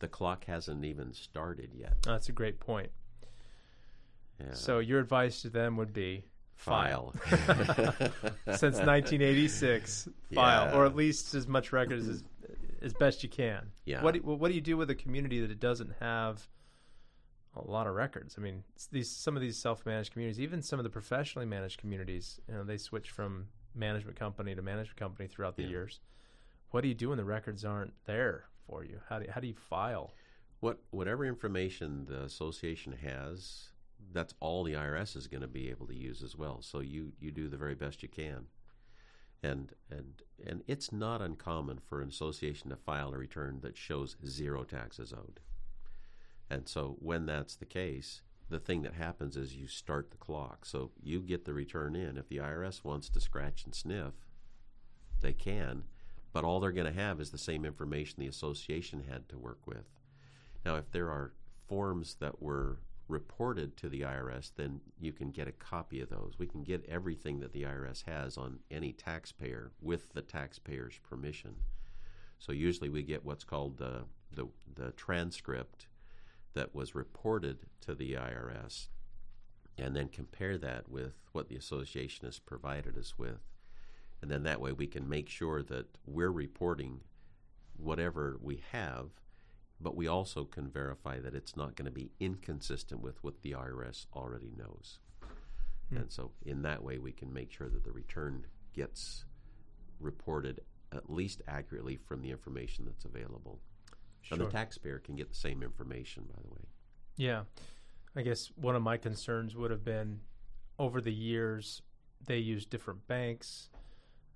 the 0.00 0.08
clock 0.08 0.44
hasn't 0.44 0.84
even 0.84 1.12
started 1.12 1.70
yet. 1.74 1.94
That's 2.02 2.28
a 2.28 2.32
great 2.32 2.60
point. 2.60 2.90
Yeah. 4.40 4.52
So 4.52 4.80
your 4.80 5.00
advice 5.00 5.42
to 5.42 5.48
them 5.48 5.76
would 5.76 5.92
be 5.92 6.24
file. 6.56 7.14
Since 7.30 8.78
1986, 8.78 10.08
file, 10.34 10.66
yeah. 10.66 10.76
or 10.76 10.84
at 10.84 10.94
least 10.94 11.34
as 11.34 11.46
much 11.46 11.72
records 11.72 12.08
as 12.08 12.24
as 12.82 12.92
best 12.92 13.22
you 13.22 13.28
can. 13.28 13.70
Yeah. 13.84 14.02
What 14.02 14.14
do, 14.14 14.20
what 14.20 14.48
do 14.48 14.54
you 14.54 14.60
do 14.60 14.76
with 14.76 14.90
a 14.90 14.94
community 14.94 15.40
that 15.40 15.50
it 15.50 15.58
doesn't 15.60 15.92
have 16.00 16.46
a 17.56 17.70
lot 17.70 17.86
of 17.86 17.94
records. 17.94 18.36
I 18.38 18.42
mean, 18.42 18.62
these 18.90 19.10
some 19.10 19.36
of 19.36 19.42
these 19.42 19.56
self-managed 19.56 20.12
communities, 20.12 20.40
even 20.40 20.62
some 20.62 20.78
of 20.78 20.84
the 20.84 20.90
professionally 20.90 21.46
managed 21.46 21.80
communities, 21.80 22.40
you 22.48 22.54
know, 22.54 22.64
they 22.64 22.78
switch 22.78 23.10
from 23.10 23.48
management 23.74 24.18
company 24.18 24.54
to 24.54 24.62
management 24.62 24.96
company 24.96 25.28
throughout 25.28 25.56
the 25.56 25.62
yeah. 25.62 25.70
years. 25.70 26.00
What 26.70 26.82
do 26.82 26.88
you 26.88 26.94
do 26.94 27.10
when 27.10 27.18
the 27.18 27.24
records 27.24 27.64
aren't 27.64 27.94
there 28.06 28.44
for 28.66 28.84
you? 28.84 29.00
How 29.08 29.18
do 29.18 29.24
you, 29.24 29.30
how 29.32 29.40
do 29.40 29.46
you 29.46 29.54
file? 29.54 30.12
What 30.60 30.78
whatever 30.90 31.24
information 31.24 32.06
the 32.08 32.22
association 32.22 32.92
has, 32.92 33.68
that's 34.12 34.34
all 34.40 34.64
the 34.64 34.74
IRS 34.74 35.16
is 35.16 35.26
going 35.26 35.42
to 35.42 35.48
be 35.48 35.70
able 35.70 35.86
to 35.86 35.94
use 35.94 36.22
as 36.22 36.36
well. 36.36 36.60
So 36.62 36.80
you 36.80 37.12
you 37.18 37.30
do 37.30 37.48
the 37.48 37.56
very 37.56 37.74
best 37.74 38.02
you 38.02 38.08
can. 38.08 38.46
And 39.42 39.72
and 39.90 40.22
and 40.46 40.62
it's 40.66 40.92
not 40.92 41.22
uncommon 41.22 41.78
for 41.78 42.00
an 42.00 42.08
association 42.08 42.70
to 42.70 42.76
file 42.76 43.14
a 43.14 43.18
return 43.18 43.60
that 43.62 43.76
shows 43.76 44.16
zero 44.26 44.64
taxes 44.64 45.12
owed. 45.12 45.40
And 46.48 46.68
so 46.68 46.96
when 47.00 47.26
that's 47.26 47.56
the 47.56 47.66
case, 47.66 48.22
the 48.48 48.60
thing 48.60 48.82
that 48.82 48.94
happens 48.94 49.36
is 49.36 49.56
you 49.56 49.66
start 49.66 50.10
the 50.10 50.16
clock. 50.16 50.64
So 50.64 50.92
you 51.02 51.20
get 51.20 51.44
the 51.44 51.52
return 51.52 51.96
in. 51.96 52.16
If 52.16 52.28
the 52.28 52.38
IRS 52.38 52.84
wants 52.84 53.08
to 53.10 53.20
scratch 53.20 53.64
and 53.64 53.74
sniff, 53.74 54.14
they 55.20 55.32
can, 55.32 55.84
but 56.32 56.44
all 56.44 56.60
they're 56.60 56.70
going 56.72 56.92
to 56.92 57.00
have 57.00 57.20
is 57.20 57.30
the 57.30 57.38
same 57.38 57.64
information 57.64 58.16
the 58.18 58.28
association 58.28 59.04
had 59.08 59.28
to 59.30 59.38
work 59.38 59.66
with. 59.66 59.86
Now, 60.64 60.76
if 60.76 60.90
there 60.92 61.08
are 61.08 61.32
forms 61.66 62.16
that 62.20 62.40
were 62.40 62.78
reported 63.08 63.76
to 63.76 63.88
the 63.88 64.02
IRS, 64.02 64.52
then 64.56 64.80
you 64.98 65.12
can 65.12 65.30
get 65.30 65.48
a 65.48 65.52
copy 65.52 66.00
of 66.00 66.10
those. 66.10 66.34
We 66.38 66.46
can 66.46 66.62
get 66.62 66.84
everything 66.88 67.40
that 67.40 67.52
the 67.52 67.62
IRS 67.62 68.04
has 68.06 68.36
on 68.36 68.58
any 68.70 68.92
taxpayer 68.92 69.72
with 69.80 70.12
the 70.12 70.22
taxpayer's 70.22 70.98
permission. 71.08 71.54
So 72.38 72.52
usually 72.52 72.90
we 72.90 73.02
get 73.02 73.24
what's 73.24 73.44
called 73.44 73.78
the 73.78 74.04
the, 74.32 74.48
the 74.74 74.90
transcript 74.92 75.86
that 76.54 76.74
was 76.74 76.94
reported 76.94 77.66
to 77.82 77.94
the 77.94 78.14
IRS 78.14 78.88
and 79.78 79.94
then 79.94 80.08
compare 80.08 80.56
that 80.58 80.88
with 80.88 81.14
what 81.32 81.48
the 81.48 81.56
association 81.56 82.24
has 82.26 82.38
provided 82.38 82.96
us 82.96 83.14
with. 83.18 83.40
And 84.22 84.30
then 84.30 84.44
that 84.44 84.60
way 84.60 84.72
we 84.72 84.86
can 84.86 85.08
make 85.08 85.28
sure 85.28 85.62
that 85.62 85.98
we're 86.06 86.30
reporting 86.30 87.02
whatever 87.76 88.38
we 88.40 88.62
have 88.72 89.10
but 89.80 89.96
we 89.96 90.06
also 90.06 90.44
can 90.44 90.68
verify 90.68 91.18
that 91.20 91.34
it's 91.34 91.56
not 91.56 91.76
going 91.76 91.86
to 91.86 91.92
be 91.92 92.10
inconsistent 92.18 93.02
with 93.02 93.22
what 93.22 93.42
the 93.42 93.52
IRS 93.52 94.06
already 94.14 94.52
knows. 94.56 94.98
Hmm. 95.90 95.98
And 95.98 96.12
so, 96.12 96.32
in 96.44 96.62
that 96.62 96.82
way, 96.82 96.98
we 96.98 97.12
can 97.12 97.32
make 97.32 97.52
sure 97.52 97.68
that 97.68 97.84
the 97.84 97.92
return 97.92 98.46
gets 98.74 99.24
reported 100.00 100.60
at 100.92 101.10
least 101.10 101.42
accurately 101.46 101.96
from 101.96 102.22
the 102.22 102.30
information 102.30 102.84
that's 102.86 103.04
available. 103.04 103.60
Sure. 104.28 104.38
And 104.38 104.46
the 104.46 104.50
taxpayer 104.50 104.98
can 104.98 105.14
get 105.14 105.28
the 105.28 105.36
same 105.36 105.62
information, 105.62 106.24
by 106.24 106.40
the 106.42 106.48
way. 106.48 106.60
Yeah. 107.16 107.42
I 108.16 108.22
guess 108.22 108.50
one 108.56 108.74
of 108.74 108.82
my 108.82 108.96
concerns 108.96 109.54
would 109.54 109.70
have 109.70 109.84
been 109.84 110.20
over 110.78 111.00
the 111.00 111.12
years, 111.12 111.82
they 112.26 112.38
used 112.38 112.70
different 112.70 113.06
banks. 113.06 113.68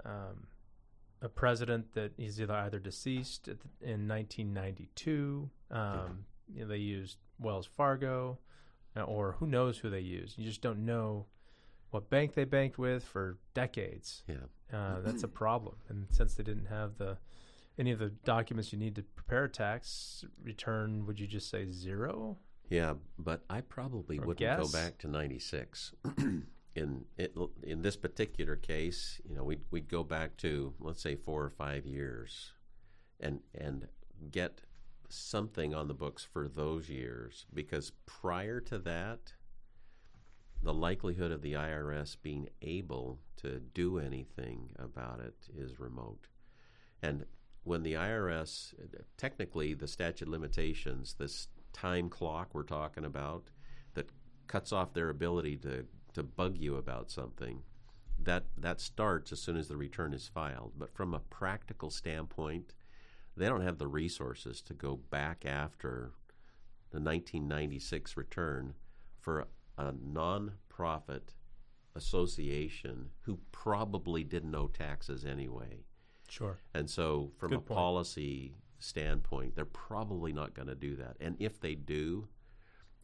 Um, 0.05 0.47
a 1.23 1.29
president 1.29 1.93
that 1.95 2.13
is 2.19 2.41
either 2.41 2.55
either 2.55 2.79
deceased 2.79 3.49
at 3.49 3.59
the, 3.61 3.67
in 3.83 4.09
1992. 4.09 5.51
Um, 5.71 6.25
you 6.53 6.63
know, 6.63 6.69
they 6.69 6.79
used 6.79 7.19
Wells 7.39 7.67
Fargo, 7.67 8.39
uh, 8.97 9.03
or 9.03 9.33
who 9.33 9.47
knows 9.47 9.79
who 9.79 9.91
they 9.91 10.01
used. 10.01 10.39
You 10.39 10.47
just 10.47 10.63
don't 10.63 10.87
know 10.87 11.27
what 11.91 12.09
bank 12.09 12.35
they 12.35 12.45
banked 12.45 12.79
with 12.79 13.05
for 13.05 13.39
decades. 13.55 14.23
Yeah. 14.29 14.77
Uh, 14.77 15.01
that's 15.01 15.25
a 15.25 15.29
problem. 15.43 15.77
And 15.89 16.07
since 16.11 16.35
they 16.35 16.43
didn't 16.43 16.67
have 16.67 16.97
the 16.97 17.19
any 17.81 17.91
of 17.93 17.99
the 17.99 18.11
documents 18.11 18.73
you 18.73 18.79
need 18.79 18.95
to 18.95 19.03
prepare 19.03 19.45
a 19.45 19.49
tax 19.49 20.25
return, 20.43 21.07
would 21.07 21.19
you 21.19 21.27
just 21.27 21.49
say 21.51 21.67
zero? 21.71 22.37
Yeah, 22.69 22.95
but 23.19 23.43
I 23.49 23.63
probably 23.63 24.19
Or 24.19 24.27
wouldn't 24.27 24.39
guess? 24.39 24.61
go 24.61 24.79
back 24.79 24.99
to 24.99 25.09
'96. 25.09 25.95
in 26.77 27.05
it, 27.17 27.35
in 27.63 27.83
this 27.83 27.97
particular 27.97 28.55
case, 28.55 29.21
you 29.29 29.35
know, 29.35 29.43
we'd 29.43 29.63
we'd 29.71 29.89
go 29.89 30.05
back 30.05 30.37
to 30.39 30.75
let's 30.79 31.03
say 31.03 31.17
four 31.17 31.43
or 31.43 31.51
five 31.51 31.87
years, 31.87 32.53
and 33.19 33.41
and 33.55 33.89
get 34.31 34.61
something 35.09 35.75
on 35.75 35.89
the 35.89 35.95
books 35.95 36.23
for 36.23 36.47
those 36.47 36.89
years 36.89 37.47
because 37.53 37.91
prior 38.07 38.61
to 38.61 38.79
that, 38.79 39.33
the 40.63 40.75
likelihood 40.75 41.33
of 41.33 41.43
the 41.43 41.55
IRS 41.55 42.17
being 42.23 42.49
able 42.63 43.19
to 43.39 43.59
do 43.59 43.99
anything 43.99 44.71
about 44.79 45.19
it 45.19 45.49
is 45.57 45.81
remote, 45.81 46.29
and 47.03 47.25
when 47.65 47.83
the 47.83 47.95
IRS 47.95 48.75
technically 49.17 49.75
the 49.75 49.87
statute 49.87 50.29
limitations 50.29 51.15
this 51.19 51.49
time 51.73 52.09
clock 52.09 52.49
we're 52.53 52.63
talking 52.63 53.05
about 53.05 53.45
that 53.95 54.11
cuts 54.47 54.73
off 54.73 54.95
their 54.95 55.11
ability 55.11 55.57
to, 55.57 55.85
to 56.15 56.23
bug 56.23 56.57
you 56.59 56.77
about 56.77 57.11
something 57.11 57.63
that 58.23 58.45
that 58.57 58.81
starts 58.81 59.33
as 59.33 59.41
soon 59.41 59.57
as 59.57 59.69
the 59.69 59.77
return 59.77 60.13
is 60.13 60.29
filed. 60.29 60.73
But 60.77 60.95
from 60.95 61.15
a 61.15 61.21
practical 61.21 61.91
standpoint 61.91 62.75
they 63.37 63.49
don't 63.49 63.63
have 63.63 63.79
the 63.79 63.87
resources 63.87 64.61
to 64.63 64.75
go 64.75 64.97
back 64.97 65.47
after 65.47 66.13
the 66.91 67.01
1996 67.01 68.17
return 68.17 68.75
for 69.21 69.47
a 69.79 69.93
non-profit 70.03 71.33
association 71.95 73.11
who 73.23 73.39
probably 73.53 74.25
didn't 74.25 74.55
owe 74.55 74.67
taxes 74.67 75.25
anyway 75.25 75.85
Sure. 76.31 76.59
and 76.75 76.89
so, 76.89 77.33
from 77.39 77.51
Good 77.51 77.59
a 77.59 77.61
point. 77.63 77.77
policy 77.79 78.55
standpoint, 78.79 79.55
they're 79.57 79.65
probably 79.67 80.33
not 80.33 80.55
going 80.55 80.69
to 80.69 80.75
do 80.75 80.97
that. 80.97 81.17
And 81.21 81.37
if 81.39 81.61
they 81.61 81.75
do, 81.75 82.29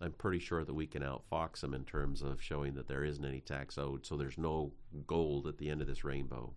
I'm 0.01 0.13
pretty 0.13 0.39
sure 0.39 0.65
that 0.65 0.73
we 0.75 0.87
can 0.87 1.03
outfox 1.03 1.61
them 1.61 1.75
in 1.75 1.85
terms 1.85 2.23
of 2.23 2.41
showing 2.43 2.75
that 2.75 2.87
there 2.89 3.05
isn't 3.05 3.25
any 3.25 3.41
tax 3.41 3.77
owed. 3.79 4.07
So 4.07 4.17
there's 4.17 4.39
no 4.39 4.73
gold 5.07 5.47
at 5.47 5.59
the 5.59 5.69
end 5.71 5.81
of 5.81 5.87
this 5.87 6.05
rainbow. 6.05 6.55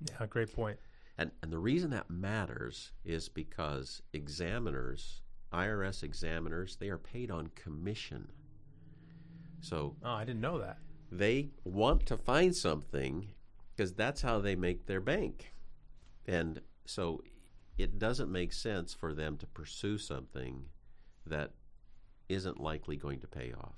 Yeah, 0.00 0.26
great 0.26 0.52
point. 0.54 0.78
And 1.18 1.30
and 1.42 1.52
the 1.52 1.58
reason 1.58 1.90
that 1.90 2.08
matters 2.08 2.92
is 3.04 3.28
because 3.28 4.00
examiners, 4.12 5.22
IRS 5.52 6.02
examiners, 6.04 6.76
they 6.76 6.88
are 6.88 6.98
paid 6.98 7.30
on 7.30 7.48
commission. 7.56 8.28
So 9.60 9.96
Oh, 10.04 10.12
I 10.12 10.24
didn't 10.24 10.40
know 10.40 10.58
that. 10.58 10.78
they 11.10 11.50
want 11.64 12.06
to 12.06 12.16
find 12.16 12.54
something 12.54 13.28
because 13.76 13.92
that's 13.92 14.22
how 14.22 14.38
they 14.38 14.54
make 14.54 14.86
their 14.86 15.00
bank. 15.00 15.52
And 16.28 16.60
so 16.84 17.22
it 17.78 17.98
doesn't 17.98 18.30
make 18.30 18.52
sense 18.52 18.92
for 18.94 19.14
them 19.14 19.36
to 19.38 19.46
pursue 19.46 19.96
something 19.98 20.66
that 21.26 21.52
isn't 22.28 22.60
likely 22.60 22.96
going 22.96 23.18
to 23.20 23.26
pay 23.26 23.52
off. 23.58 23.76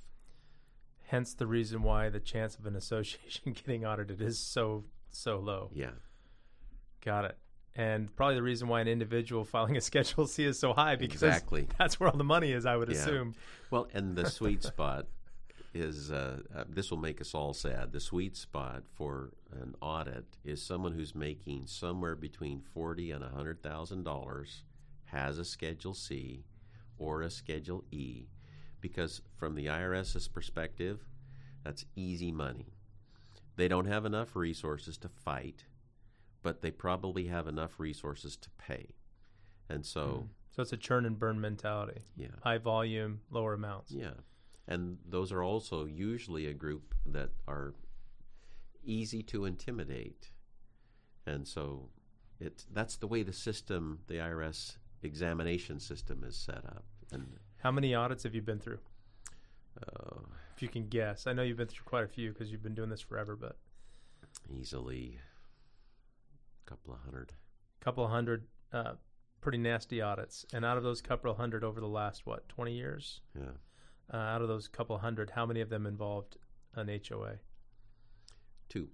Hence 1.07 1.33
the 1.35 1.47
reason 1.47 1.83
why 1.83 2.09
the 2.09 2.21
chance 2.21 2.57
of 2.57 2.67
an 2.67 2.75
association 2.77 3.53
getting 3.55 3.85
audited 3.87 4.21
is 4.21 4.39
so 4.39 4.85
so 5.11 5.39
low. 5.39 5.71
Yeah. 5.75 5.91
Got 7.05 7.25
it. 7.25 7.39
And 7.77 8.15
probably 8.17 8.35
the 8.35 8.43
reason 8.43 8.67
why 8.69 8.81
an 8.81 8.89
individual 8.89 9.45
filing 9.45 9.77
a 9.77 9.81
Schedule 9.91 10.27
C 10.27 10.45
is 10.45 10.59
so 10.59 10.73
high 10.73 10.97
because 10.97 11.23
Exactly. 11.23 11.67
that's 11.79 11.99
where 12.01 12.09
all 12.11 12.17
the 12.17 12.25
money 12.25 12.53
is, 12.53 12.67
I 12.67 12.77
would 12.77 12.89
Yeah. 12.91 12.97
assume. 12.97 13.35
Well, 13.71 13.89
and 13.95 14.17
the 14.17 14.29
sweet 14.29 14.63
spot 14.73 15.07
is 15.73 16.11
uh, 16.11 16.41
uh, 16.55 16.65
this 16.69 16.91
will 16.91 16.99
make 16.99 17.21
us 17.21 17.35
all 17.35 17.53
sad. 17.55 17.93
The 17.93 18.01
sweet 18.01 18.37
spot 18.37 18.83
for 18.93 19.33
an 19.53 19.75
audit 19.81 20.37
is 20.45 20.63
someone 20.63 20.93
who's 20.93 21.15
making 21.15 21.67
somewhere 21.67 22.17
between 22.17 22.61
forty 22.61 23.11
and 23.13 23.23
hundred 23.25 23.63
thousand 23.63 24.05
dollars, 24.05 24.65
has 25.07 25.39
a 25.39 25.45
Schedule 25.45 25.95
C 25.95 26.45
or 26.99 27.23
a 27.23 27.31
Schedule 27.31 27.85
E, 27.91 28.27
because 28.81 29.23
from 29.37 29.55
the 29.55 29.67
IRS's 29.67 30.29
perspective, 30.29 31.05
that's 31.65 31.85
easy 31.95 32.33
money. 32.33 32.75
They 33.57 33.69
don't 33.69 33.87
have 33.87 34.05
enough 34.05 34.35
resources 34.35 34.97
to 34.99 35.09
fight, 35.09 35.65
but 36.43 36.63
they 36.63 36.71
probably 36.71 37.27
have 37.27 37.47
enough 37.47 37.79
resources 37.79 38.37
to 38.39 38.51
pay, 38.59 38.89
and 39.69 39.85
so 39.87 40.29
So 40.51 40.63
it's 40.63 40.73
a 40.73 40.77
churn 40.77 41.07
and 41.07 41.19
burn 41.19 41.41
mentality. 41.41 42.01
yeah. 42.17 42.29
High 42.43 42.59
volume, 42.59 43.21
lower 43.31 43.55
amounts. 43.55 43.93
Yeah. 43.93 44.15
And 44.71 44.99
those 45.05 45.33
are 45.33 45.43
also 45.43 45.85
usually 45.85 46.47
a 46.47 46.55
group 46.55 46.95
that 47.05 47.31
are 47.49 47.75
easy 48.85 49.23
to 49.25 49.45
intimidate. 49.45 50.31
And 51.27 51.47
so 51.47 51.89
it 52.39 52.65
that's 52.73 52.97
the 52.97 53.07
way 53.09 53.23
the 53.25 53.33
system, 53.33 53.99
the 54.07 54.15
IRS 54.15 54.77
examination 55.03 55.81
system 55.81 56.23
is 56.25 56.37
set 56.37 56.65
up. 56.65 56.85
And 57.13 57.27
How 57.59 57.73
many 57.73 57.95
audits 57.97 58.23
have 58.23 58.35
you 58.35 58.43
been 58.43 58.61
through? 58.61 58.79
uh, 59.83 60.21
If 60.57 60.63
you 60.63 60.69
can 60.69 60.87
guess. 60.89 61.27
I 61.27 61.33
know 61.33 61.43
you've 61.43 61.57
been 61.57 61.67
through 61.69 61.85
quite 61.85 62.05
a 62.05 62.09
few 62.09 62.31
because 62.33 62.53
you've 62.53 62.63
been 62.63 62.75
doing 62.77 62.91
this 62.91 63.01
forever, 63.01 63.35
but 63.37 63.57
easily 64.57 65.19
a 66.67 66.71
couple 66.71 66.95
of 66.95 67.01
hundred. 67.01 67.33
a 67.81 67.85
couple 67.85 68.05
of 68.05 68.11
hundred 68.11 68.45
uh, 68.73 68.93
pretty 69.41 69.59
nasty 69.59 70.01
audits. 70.01 70.47
And 70.53 70.65
out 70.65 70.77
of 70.77 70.85
those 70.85 71.03
couple 71.03 71.31
of 71.31 71.37
hundred 71.39 71.65
over 71.65 71.81
the 71.81 71.89
last, 71.89 72.25
what, 72.25 72.49
20 72.49 72.73
years? 72.73 73.21
Yeah. 73.37 73.57
Uh, 74.13 74.17
out 74.17 74.43
of 74.43 74.49
those 74.49 74.67
couple 74.67 74.99
hundred, 74.99 75.31
how 75.31 75.47
many 75.47 75.61
of 75.61 75.69
them 75.69 75.87
involved 75.87 76.37
an 76.75 76.89
HOA? 76.89 77.35
Two. 78.69 78.89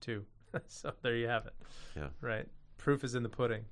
Two. 0.00 0.24
so 0.66 0.92
there 1.02 1.16
you 1.16 1.28
have 1.28 1.46
it. 1.46 1.54
Yeah. 1.96 2.08
Right. 2.20 2.46
Proof 2.78 3.04
is 3.04 3.14
in 3.14 3.22
the 3.22 3.28
pudding. 3.28 3.64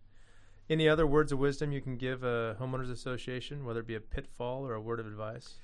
Any 0.69 0.89
other 0.89 1.07
words 1.07 1.33
of 1.33 1.39
wisdom 1.39 1.73
you 1.73 1.81
can 1.81 1.97
give 1.97 2.23
a 2.23 2.57
homeowners 2.61 2.91
association, 2.91 3.65
whether 3.65 3.81
it 3.81 3.87
be 3.87 3.97
a 3.97 4.01
pitfall 4.01 4.65
or 4.67 4.75
a 4.75 4.81
word 4.81 5.01
of 5.01 5.07
advice? 5.07 5.55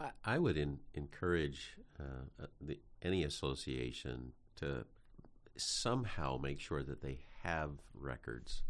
I, 0.00 0.10
I 0.24 0.38
would 0.38 0.56
in, 0.56 0.78
encourage 0.94 1.76
uh, 2.00 2.42
uh, 2.42 2.46
the, 2.60 2.80
any 3.02 3.24
association 3.24 4.32
to 4.56 4.86
somehow 5.56 6.38
make 6.42 6.60
sure 6.60 6.82
that 6.82 7.02
they 7.02 7.18
have 7.42 7.72
records. 7.94 8.62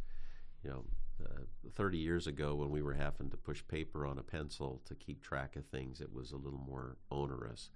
You 0.63 0.71
know, 0.71 0.85
Uh, 1.23 1.43
30 1.75 1.99
years 1.99 2.27
ago, 2.27 2.55
when 2.55 2.71
we 2.71 2.83
were 2.83 2.95
having 2.95 3.31
to 3.31 3.37
push 3.37 3.63
paper 3.69 4.07
on 4.07 4.19
a 4.19 4.23
pencil 4.23 4.81
to 4.85 4.95
keep 4.95 5.23
track 5.23 5.57
of 5.57 5.65
things, 5.67 6.01
it 6.01 6.13
was 6.13 6.33
a 6.33 6.37
little 6.37 6.61
more 6.67 6.97
onerous. 7.11 7.71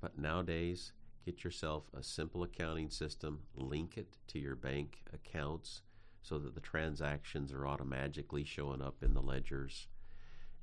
But 0.00 0.18
nowadays, 0.18 0.92
get 1.24 1.44
yourself 1.44 1.84
a 1.96 2.02
simple 2.02 2.42
accounting 2.42 2.90
system, 2.90 3.40
link 3.56 3.96
it 3.96 4.16
to 4.28 4.38
your 4.38 4.56
bank 4.56 5.02
accounts 5.12 5.82
so 6.22 6.38
that 6.38 6.54
the 6.54 6.60
transactions 6.60 7.52
are 7.52 7.66
automatically 7.66 8.44
showing 8.44 8.82
up 8.82 9.02
in 9.02 9.14
the 9.14 9.22
ledgers. 9.22 9.88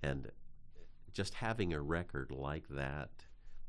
And 0.03 0.31
just 1.13 1.35
having 1.35 1.73
a 1.73 1.81
record 1.81 2.31
like 2.31 2.67
that 2.69 3.09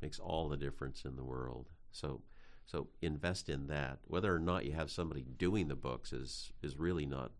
makes 0.02 0.18
all 0.18 0.48
the 0.48 0.56
difference 0.56 1.04
in 1.04 1.16
the 1.16 1.24
world. 1.24 1.70
So 1.92 2.22
so 2.66 2.88
invest 3.00 3.48
in 3.48 3.68
that. 3.68 4.00
Whether 4.08 4.34
or 4.34 4.40
not 4.40 4.64
you 4.64 4.72
have 4.72 4.90
somebody 4.90 5.22
doing 5.22 5.68
the 5.68 5.76
books 5.76 6.12
is 6.12 6.52
is 6.62 6.76
really 6.76 7.06
not 7.06 7.30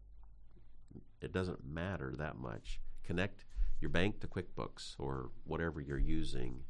it 1.20 1.32
doesn't 1.32 1.64
matter 1.66 2.14
that 2.18 2.38
much. 2.38 2.80
Connect 3.04 3.44
your 3.80 3.90
bank 3.90 4.20
to 4.20 4.26
QuickBooks 4.26 4.94
or 4.98 5.30
whatever 5.44 5.80
you're 5.80 5.98
using 5.98 6.62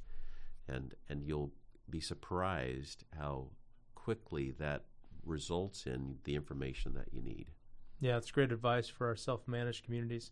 and 0.68 0.94
and 1.08 1.22
you'll 1.22 1.52
be 1.88 2.00
surprised 2.00 3.04
how 3.18 3.48
quickly 3.94 4.52
that 4.58 4.84
results 5.24 5.86
in 5.86 6.16
the 6.24 6.34
information 6.34 6.94
that 6.94 7.06
you 7.12 7.22
need. 7.22 7.46
Yeah, 8.00 8.16
it's 8.16 8.30
great 8.30 8.52
advice 8.52 8.88
for 8.88 9.06
our 9.06 9.16
self-managed 9.16 9.84
communities. 9.84 10.30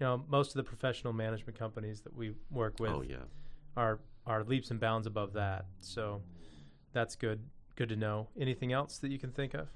You 0.00 0.06
know, 0.06 0.24
most 0.28 0.50
of 0.50 0.54
the 0.54 0.62
professional 0.62 1.12
management 1.12 1.58
companies 1.58 2.00
that 2.02 2.16
we 2.16 2.34
work 2.50 2.80
with 2.80 2.90
oh 2.90 3.02
yeah. 3.02 3.24
are 3.76 4.00
are 4.26 4.44
leaps 4.44 4.70
and 4.70 4.80
bounds 4.80 5.06
above 5.06 5.32
that. 5.34 5.66
So 5.80 6.22
that's 6.92 7.16
good. 7.16 7.40
Good 7.76 7.88
to 7.88 7.96
know. 7.96 8.28
Anything 8.38 8.72
else 8.72 8.98
that 8.98 9.10
you 9.10 9.18
can 9.18 9.32
think 9.32 9.54
of? 9.54 9.68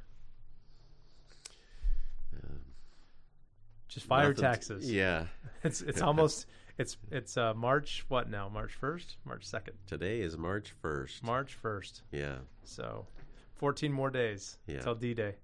Just 3.96 4.06
fire 4.06 4.28
Nothing- 4.28 4.42
taxes. 4.44 4.92
Yeah. 4.92 5.24
It's 5.64 5.80
it's 5.80 6.02
almost 6.10 6.46
it's 6.78 6.98
it's 7.10 7.38
uh, 7.38 7.54
March 7.54 8.04
what 8.08 8.28
now? 8.28 8.46
March 8.50 8.74
first, 8.74 9.16
March 9.24 9.44
second, 9.46 9.74
Today 9.86 10.20
is 10.20 10.36
March 10.36 10.74
1st. 10.84 11.22
March 11.22 11.54
first. 11.54 12.02
Yeah. 12.12 12.36
So, 12.62 13.06
fourteen 13.54 13.90
more 13.92 14.10
days 14.10 14.58
Yeah. 14.66 14.80
till 14.82 14.94
D 14.94 15.14
Day. 15.14 15.36